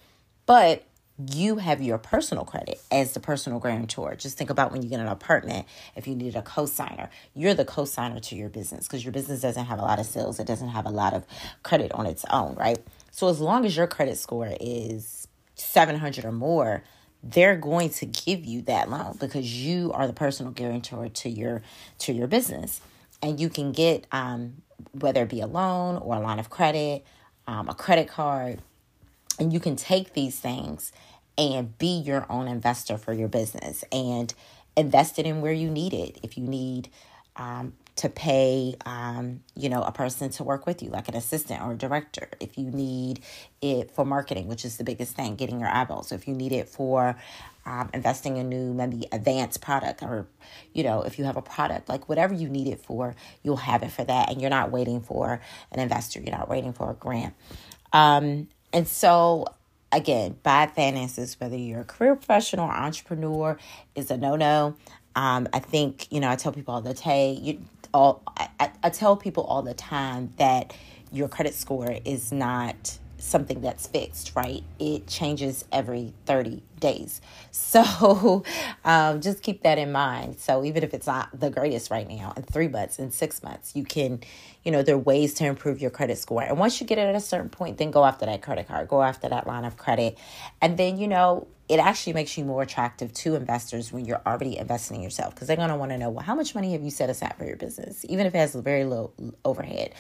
But 0.46 0.84
you 1.18 1.56
have 1.56 1.80
your 1.80 1.98
personal 1.98 2.44
credit 2.44 2.80
as 2.90 3.12
the 3.12 3.20
personal 3.20 3.60
guarantor. 3.60 4.16
Just 4.16 4.36
think 4.36 4.50
about 4.50 4.72
when 4.72 4.82
you 4.82 4.88
get 4.88 5.00
an 5.00 5.06
apartment, 5.06 5.66
if 5.94 6.08
you 6.08 6.14
need 6.14 6.34
a 6.34 6.42
cosigner, 6.42 7.08
you're 7.34 7.54
the 7.54 7.64
cosigner 7.64 8.20
to 8.22 8.34
your 8.34 8.48
business 8.48 8.86
because 8.86 9.04
your 9.04 9.12
business 9.12 9.40
doesn't 9.40 9.66
have 9.66 9.78
a 9.78 9.82
lot 9.82 10.00
of 10.00 10.06
sales, 10.06 10.40
it 10.40 10.46
doesn't 10.46 10.70
have 10.70 10.86
a 10.86 10.90
lot 10.90 11.14
of 11.14 11.24
credit 11.62 11.92
on 11.92 12.06
its 12.06 12.24
own, 12.30 12.54
right? 12.56 12.78
So 13.12 13.28
as 13.28 13.40
long 13.40 13.64
as 13.64 13.76
your 13.76 13.86
credit 13.86 14.18
score 14.18 14.52
is 14.60 15.28
700 15.54 16.24
or 16.24 16.32
more, 16.32 16.82
they're 17.22 17.56
going 17.56 17.90
to 17.90 18.06
give 18.06 18.44
you 18.44 18.62
that 18.62 18.90
loan 18.90 19.16
because 19.18 19.64
you 19.64 19.92
are 19.92 20.06
the 20.06 20.12
personal 20.12 20.52
guarantor 20.52 21.08
to 21.08 21.30
your 21.30 21.62
to 21.98 22.12
your 22.12 22.26
business 22.26 22.80
and 23.22 23.40
you 23.40 23.48
can 23.48 23.72
get 23.72 24.06
um, 24.12 24.62
whether 24.92 25.22
it 25.22 25.30
be 25.30 25.40
a 25.40 25.46
loan 25.46 25.96
or 25.96 26.16
a 26.16 26.20
line 26.20 26.38
of 26.38 26.50
credit 26.50 27.04
um, 27.46 27.68
a 27.68 27.74
credit 27.74 28.08
card 28.08 28.60
and 29.38 29.52
you 29.52 29.60
can 29.60 29.76
take 29.76 30.14
these 30.14 30.38
things 30.38 30.92
and 31.36 31.76
be 31.78 31.98
your 31.98 32.26
own 32.30 32.48
investor 32.48 32.96
for 32.96 33.12
your 33.12 33.28
business 33.28 33.84
and 33.90 34.32
invest 34.76 35.18
it 35.18 35.26
in 35.26 35.40
where 35.40 35.52
you 35.52 35.70
need 35.70 35.92
it. 35.92 36.18
If 36.22 36.38
you 36.38 36.44
need 36.44 36.88
um, 37.36 37.72
to 37.96 38.08
pay, 38.08 38.76
um, 38.86 39.40
you 39.56 39.68
know, 39.68 39.82
a 39.82 39.92
person 39.92 40.30
to 40.30 40.44
work 40.44 40.66
with 40.66 40.82
you, 40.82 40.90
like 40.90 41.08
an 41.08 41.16
assistant 41.16 41.62
or 41.62 41.72
a 41.72 41.76
director. 41.76 42.28
If 42.40 42.58
you 42.58 42.70
need 42.70 43.20
it 43.60 43.90
for 43.90 44.04
marketing, 44.04 44.48
which 44.48 44.64
is 44.64 44.76
the 44.76 44.84
biggest 44.84 45.14
thing, 45.16 45.36
getting 45.36 45.60
your 45.60 45.68
eyeballs. 45.68 46.08
So 46.08 46.14
if 46.14 46.26
you 46.26 46.34
need 46.34 46.52
it 46.52 46.68
for 46.68 47.16
um, 47.66 47.90
investing 47.94 48.36
in 48.36 48.48
new, 48.48 48.74
maybe 48.74 49.06
advanced 49.10 49.60
product, 49.60 50.02
or 50.02 50.26
you 50.72 50.82
know, 50.82 51.02
if 51.02 51.18
you 51.18 51.24
have 51.24 51.36
a 51.36 51.42
product, 51.42 51.88
like 51.88 52.08
whatever 52.08 52.34
you 52.34 52.48
need 52.48 52.68
it 52.68 52.80
for, 52.80 53.14
you'll 53.42 53.56
have 53.56 53.82
it 53.82 53.90
for 53.90 54.04
that, 54.04 54.30
and 54.30 54.40
you're 54.40 54.50
not 54.50 54.70
waiting 54.70 55.00
for 55.00 55.40
an 55.72 55.80
investor. 55.80 56.20
You're 56.20 56.36
not 56.36 56.48
waiting 56.48 56.72
for 56.72 56.90
a 56.90 56.94
grant. 56.94 57.34
Um, 57.92 58.48
and 58.74 58.88
so, 58.88 59.46
again, 59.92 60.36
bad 60.42 60.72
finances, 60.72 61.40
whether 61.40 61.56
you're 61.56 61.82
a 61.82 61.84
career 61.84 62.16
professional 62.16 62.66
or 62.66 62.72
entrepreneur, 62.74 63.56
is 63.94 64.10
a 64.10 64.16
no 64.16 64.34
no. 64.34 64.74
Um, 65.14 65.48
I 65.52 65.60
think, 65.60 66.10
you 66.10 66.18
know, 66.18 66.28
I 66.28 66.34
tell 66.34 66.50
people 66.50 66.74
all 66.74 66.80
the 66.80 66.92
time, 66.92 67.38
you, 67.40 67.60
all, 67.94 68.20
I, 68.36 68.72
I 68.82 68.90
tell 68.90 69.16
people 69.16 69.44
all 69.44 69.62
the 69.62 69.74
time 69.74 70.32
that 70.38 70.74
your 71.12 71.28
credit 71.28 71.54
score 71.54 71.96
is 72.04 72.32
not 72.32 72.98
something 73.18 73.60
that's 73.60 73.86
fixed, 73.86 74.32
right? 74.34 74.64
It 74.80 75.06
changes 75.06 75.64
every 75.70 76.12
30 76.26 76.60
days. 76.80 77.20
So 77.52 78.44
um, 78.84 79.20
just 79.20 79.42
keep 79.42 79.62
that 79.62 79.78
in 79.78 79.92
mind. 79.92 80.38
So 80.40 80.64
even 80.64 80.84
if 80.84 80.94
it's 80.94 81.06
not 81.06 81.28
the 81.38 81.50
greatest 81.50 81.90
right 81.90 82.08
now, 82.08 82.32
in 82.36 82.44
three 82.44 82.68
months, 82.68 82.98
in 82.98 83.10
six 83.10 83.42
months, 83.42 83.74
you 83.74 83.84
can, 83.84 84.20
you 84.64 84.72
know, 84.72 84.82
there 84.82 84.94
are 84.94 84.98
ways 84.98 85.34
to 85.34 85.46
improve 85.46 85.80
your 85.80 85.90
credit 85.90 86.18
score. 86.18 86.42
And 86.42 86.58
once 86.58 86.80
you 86.80 86.86
get 86.86 86.98
it 86.98 87.02
at 87.02 87.14
a 87.16 87.20
certain 87.20 87.50
point, 87.50 87.78
then 87.78 87.90
go 87.90 88.04
after 88.04 88.26
that 88.26 88.42
credit 88.42 88.68
card, 88.68 88.88
go 88.88 89.02
after 89.02 89.28
that 89.28 89.46
line 89.46 89.64
of 89.64 89.76
credit. 89.76 90.18
And 90.62 90.78
then, 90.78 90.98
you 90.98 91.08
know, 91.08 91.48
it 91.68 91.80
actually 91.80 92.12
makes 92.12 92.38
you 92.38 92.44
more 92.44 92.62
attractive 92.62 93.12
to 93.14 93.34
investors 93.34 93.92
when 93.92 94.04
you're 94.04 94.22
already 94.26 94.58
investing 94.58 94.98
in 94.98 95.02
yourself 95.02 95.34
because 95.34 95.48
they're 95.48 95.56
going 95.56 95.70
to 95.70 95.76
want 95.76 95.90
to 95.92 95.98
know 95.98 96.10
well 96.10 96.24
how 96.24 96.34
much 96.34 96.54
money 96.54 96.72
have 96.72 96.82
you 96.82 96.90
set 96.90 97.10
aside 97.10 97.34
for 97.38 97.44
your 97.44 97.56
business 97.56 98.04
even 98.08 98.26
if 98.26 98.34
it 98.34 98.38
has 98.38 98.54
very 98.54 98.84
low 98.84 99.12
overhead 99.44 99.92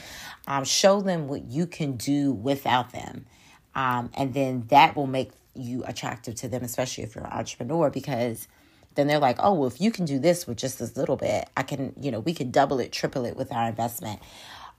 um, 0.46 0.64
show 0.64 1.00
them 1.00 1.28
what 1.28 1.44
you 1.44 1.66
can 1.66 1.96
do 1.96 2.32
without 2.32 2.92
them 2.92 3.26
Um, 3.74 4.10
and 4.14 4.34
then 4.34 4.66
that 4.68 4.96
will 4.96 5.06
make 5.08 5.32
you 5.54 5.84
attractive 5.84 6.34
to 6.36 6.48
them, 6.48 6.62
especially 6.62 7.04
if 7.04 7.14
you're 7.14 7.24
an 7.24 7.32
entrepreneur, 7.32 7.90
because 7.90 8.48
then 8.94 9.06
they're 9.06 9.18
like, 9.18 9.36
oh, 9.40 9.54
well, 9.54 9.66
if 9.66 9.80
you 9.80 9.90
can 9.90 10.04
do 10.04 10.18
this 10.18 10.46
with 10.46 10.56
just 10.56 10.78
this 10.78 10.96
little 10.96 11.16
bit, 11.16 11.48
I 11.56 11.62
can, 11.62 11.94
you 12.00 12.10
know, 12.10 12.20
we 12.20 12.34
can 12.34 12.50
double 12.50 12.78
it, 12.80 12.92
triple 12.92 13.24
it 13.24 13.36
with 13.36 13.52
our 13.52 13.68
investment. 13.68 14.20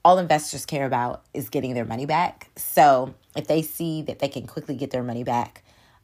All 0.04 0.20
investors 0.20 0.66
care 0.66 0.86
about 0.86 1.24
is 1.34 1.50
getting 1.50 1.74
their 1.74 1.86
money 1.86 2.06
back. 2.06 2.50
So 2.56 3.16
if 3.36 3.48
they 3.48 3.62
see 3.62 4.04
that 4.04 4.20
they 4.20 4.28
can 4.28 4.48
quickly 4.48 4.76
get 4.76 4.92
their 4.92 5.04
money 5.04 5.24
back, 5.24 5.64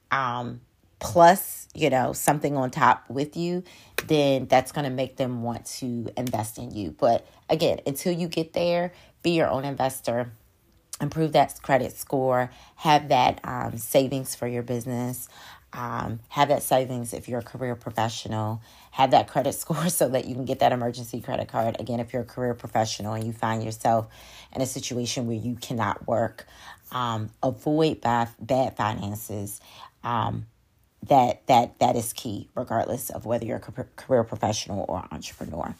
um, 0.09 0.61
plus, 0.99 1.67
you 1.73 1.89
know, 1.89 2.13
something 2.13 2.57
on 2.57 2.71
top 2.71 3.09
with 3.09 3.37
you, 3.37 3.63
then 4.07 4.47
that's 4.47 4.71
going 4.71 4.85
to 4.85 4.91
make 4.91 5.17
them 5.17 5.43
want 5.43 5.65
to 5.65 6.09
invest 6.17 6.57
in 6.57 6.71
you. 6.71 6.95
But 6.97 7.25
again, 7.49 7.79
until 7.85 8.13
you 8.13 8.27
get 8.27 8.53
there, 8.53 8.93
be 9.23 9.31
your 9.31 9.47
own 9.47 9.65
investor 9.65 10.31
improve 11.01 11.33
that 11.33 11.59
credit 11.61 11.97
score, 11.97 12.51
have 12.77 13.09
that 13.09 13.39
um, 13.43 13.77
savings 13.77 14.35
for 14.35 14.47
your 14.47 14.63
business, 14.63 15.27
um, 15.73 16.19
have 16.29 16.49
that 16.49 16.63
savings 16.63 17.13
if 17.13 17.27
you're 17.27 17.39
a 17.39 17.43
career 17.43 17.75
professional, 17.75 18.61
have 18.91 19.11
that 19.11 19.27
credit 19.27 19.53
score 19.55 19.89
so 19.89 20.07
that 20.09 20.25
you 20.25 20.35
can 20.35 20.45
get 20.45 20.59
that 20.59 20.71
emergency 20.71 21.21
credit 21.21 21.47
card. 21.47 21.77
Again, 21.79 21.99
if 21.99 22.13
you're 22.13 22.21
a 22.21 22.25
career 22.25 22.53
professional 22.53 23.13
and 23.13 23.25
you 23.25 23.33
find 23.33 23.63
yourself 23.63 24.07
in 24.53 24.61
a 24.61 24.65
situation 24.65 25.27
where 25.27 25.37
you 25.37 25.55
cannot 25.55 26.07
work, 26.07 26.45
um, 26.91 27.29
avoid 27.41 28.01
bad, 28.01 28.29
bad 28.39 28.75
finances. 28.77 29.59
Um, 30.03 30.45
that 31.07 31.45
that 31.47 31.79
that 31.79 31.95
is 31.95 32.13
key, 32.13 32.47
regardless 32.55 33.09
of 33.09 33.25
whether 33.25 33.45
you're 33.45 33.57
a 33.57 33.85
career 33.95 34.23
professional 34.23 34.85
or 34.87 35.03
entrepreneur. 35.11 35.75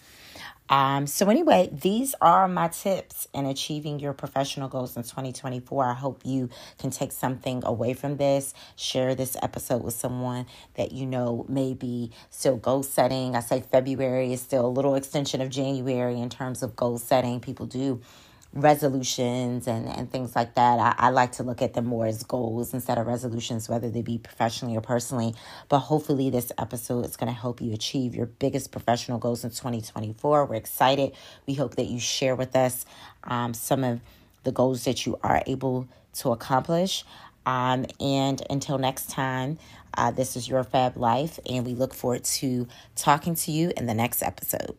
Um, 0.71 1.05
so, 1.05 1.29
anyway, 1.29 1.69
these 1.69 2.15
are 2.21 2.47
my 2.47 2.69
tips 2.69 3.27
in 3.33 3.45
achieving 3.45 3.99
your 3.99 4.13
professional 4.13 4.69
goals 4.69 4.95
in 4.95 5.03
2024. 5.03 5.83
I 5.83 5.93
hope 5.93 6.21
you 6.23 6.49
can 6.79 6.91
take 6.91 7.11
something 7.11 7.61
away 7.65 7.93
from 7.93 8.15
this. 8.15 8.53
Share 8.77 9.13
this 9.13 9.35
episode 9.43 9.83
with 9.83 9.95
someone 9.95 10.45
that 10.75 10.93
you 10.93 11.05
know 11.05 11.45
may 11.49 11.73
be 11.73 12.11
still 12.29 12.55
goal 12.55 12.83
setting. 12.83 13.35
I 13.35 13.41
say 13.41 13.59
February 13.69 14.31
is 14.31 14.41
still 14.41 14.65
a 14.65 14.69
little 14.71 14.95
extension 14.95 15.41
of 15.41 15.49
January 15.49 16.17
in 16.17 16.29
terms 16.29 16.63
of 16.63 16.77
goal 16.77 16.97
setting. 16.97 17.41
People 17.41 17.65
do 17.65 17.99
resolutions 18.53 19.67
and, 19.67 19.87
and 19.87 20.11
things 20.11 20.35
like 20.35 20.55
that. 20.55 20.79
I, 20.79 21.07
I 21.07 21.09
like 21.09 21.33
to 21.33 21.43
look 21.43 21.61
at 21.61 21.73
them 21.73 21.85
more 21.85 22.05
as 22.05 22.23
goals 22.23 22.73
instead 22.73 22.97
of 22.97 23.07
resolutions, 23.07 23.69
whether 23.69 23.89
they 23.89 24.01
be 24.01 24.17
professionally 24.17 24.75
or 24.75 24.81
personally. 24.81 25.35
But 25.69 25.79
hopefully, 25.79 26.29
this 26.29 26.51
episode 26.57 27.05
is 27.05 27.15
going 27.15 27.33
to 27.33 27.39
help 27.39 27.61
you 27.61 27.73
achieve 27.73 28.15
your 28.15 28.25
biggest 28.25 28.71
professional 28.71 29.19
goals 29.19 29.43
in 29.43 29.51
2024. 29.51 30.45
We're 30.45 30.55
excited. 30.55 31.13
We 31.47 31.53
hope 31.53 31.75
that 31.75 31.85
you 31.85 31.99
share 31.99 32.35
with 32.35 32.55
us 32.55 32.85
um, 33.23 33.53
some 33.53 33.83
of 33.83 34.01
the 34.43 34.51
goals 34.51 34.83
that 34.85 35.05
you 35.05 35.19
are 35.23 35.41
able 35.45 35.87
to 36.15 36.31
accomplish. 36.31 37.05
Um, 37.45 37.85
and 37.99 38.41
until 38.49 38.77
next 38.77 39.09
time, 39.09 39.57
uh, 39.97 40.11
this 40.11 40.35
is 40.35 40.47
Your 40.47 40.63
Fab 40.63 40.95
Life, 40.95 41.39
and 41.49 41.65
we 41.65 41.73
look 41.73 41.93
forward 41.93 42.23
to 42.23 42.67
talking 42.95 43.35
to 43.35 43.51
you 43.51 43.71
in 43.75 43.87
the 43.87 43.93
next 43.93 44.21
episode. 44.21 44.75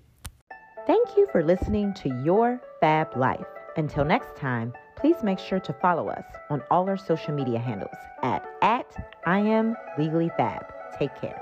Thank 0.86 1.16
you 1.16 1.28
for 1.30 1.44
listening 1.44 1.94
to 1.94 2.08
Your 2.24 2.60
Fab 2.80 3.16
Life. 3.16 3.46
Until 3.76 4.04
next 4.04 4.36
time, 4.36 4.74
please 4.96 5.22
make 5.22 5.38
sure 5.38 5.60
to 5.60 5.72
follow 5.72 6.08
us 6.08 6.24
on 6.50 6.62
all 6.70 6.88
our 6.88 6.96
social 6.96 7.34
media 7.34 7.58
handles 7.58 7.96
at, 8.22 8.44
at 8.62 8.86
I 9.26 9.38
am 9.38 9.76
legally 9.98 10.30
fab. 10.36 10.66
Take 10.98 11.14
care. 11.20 11.41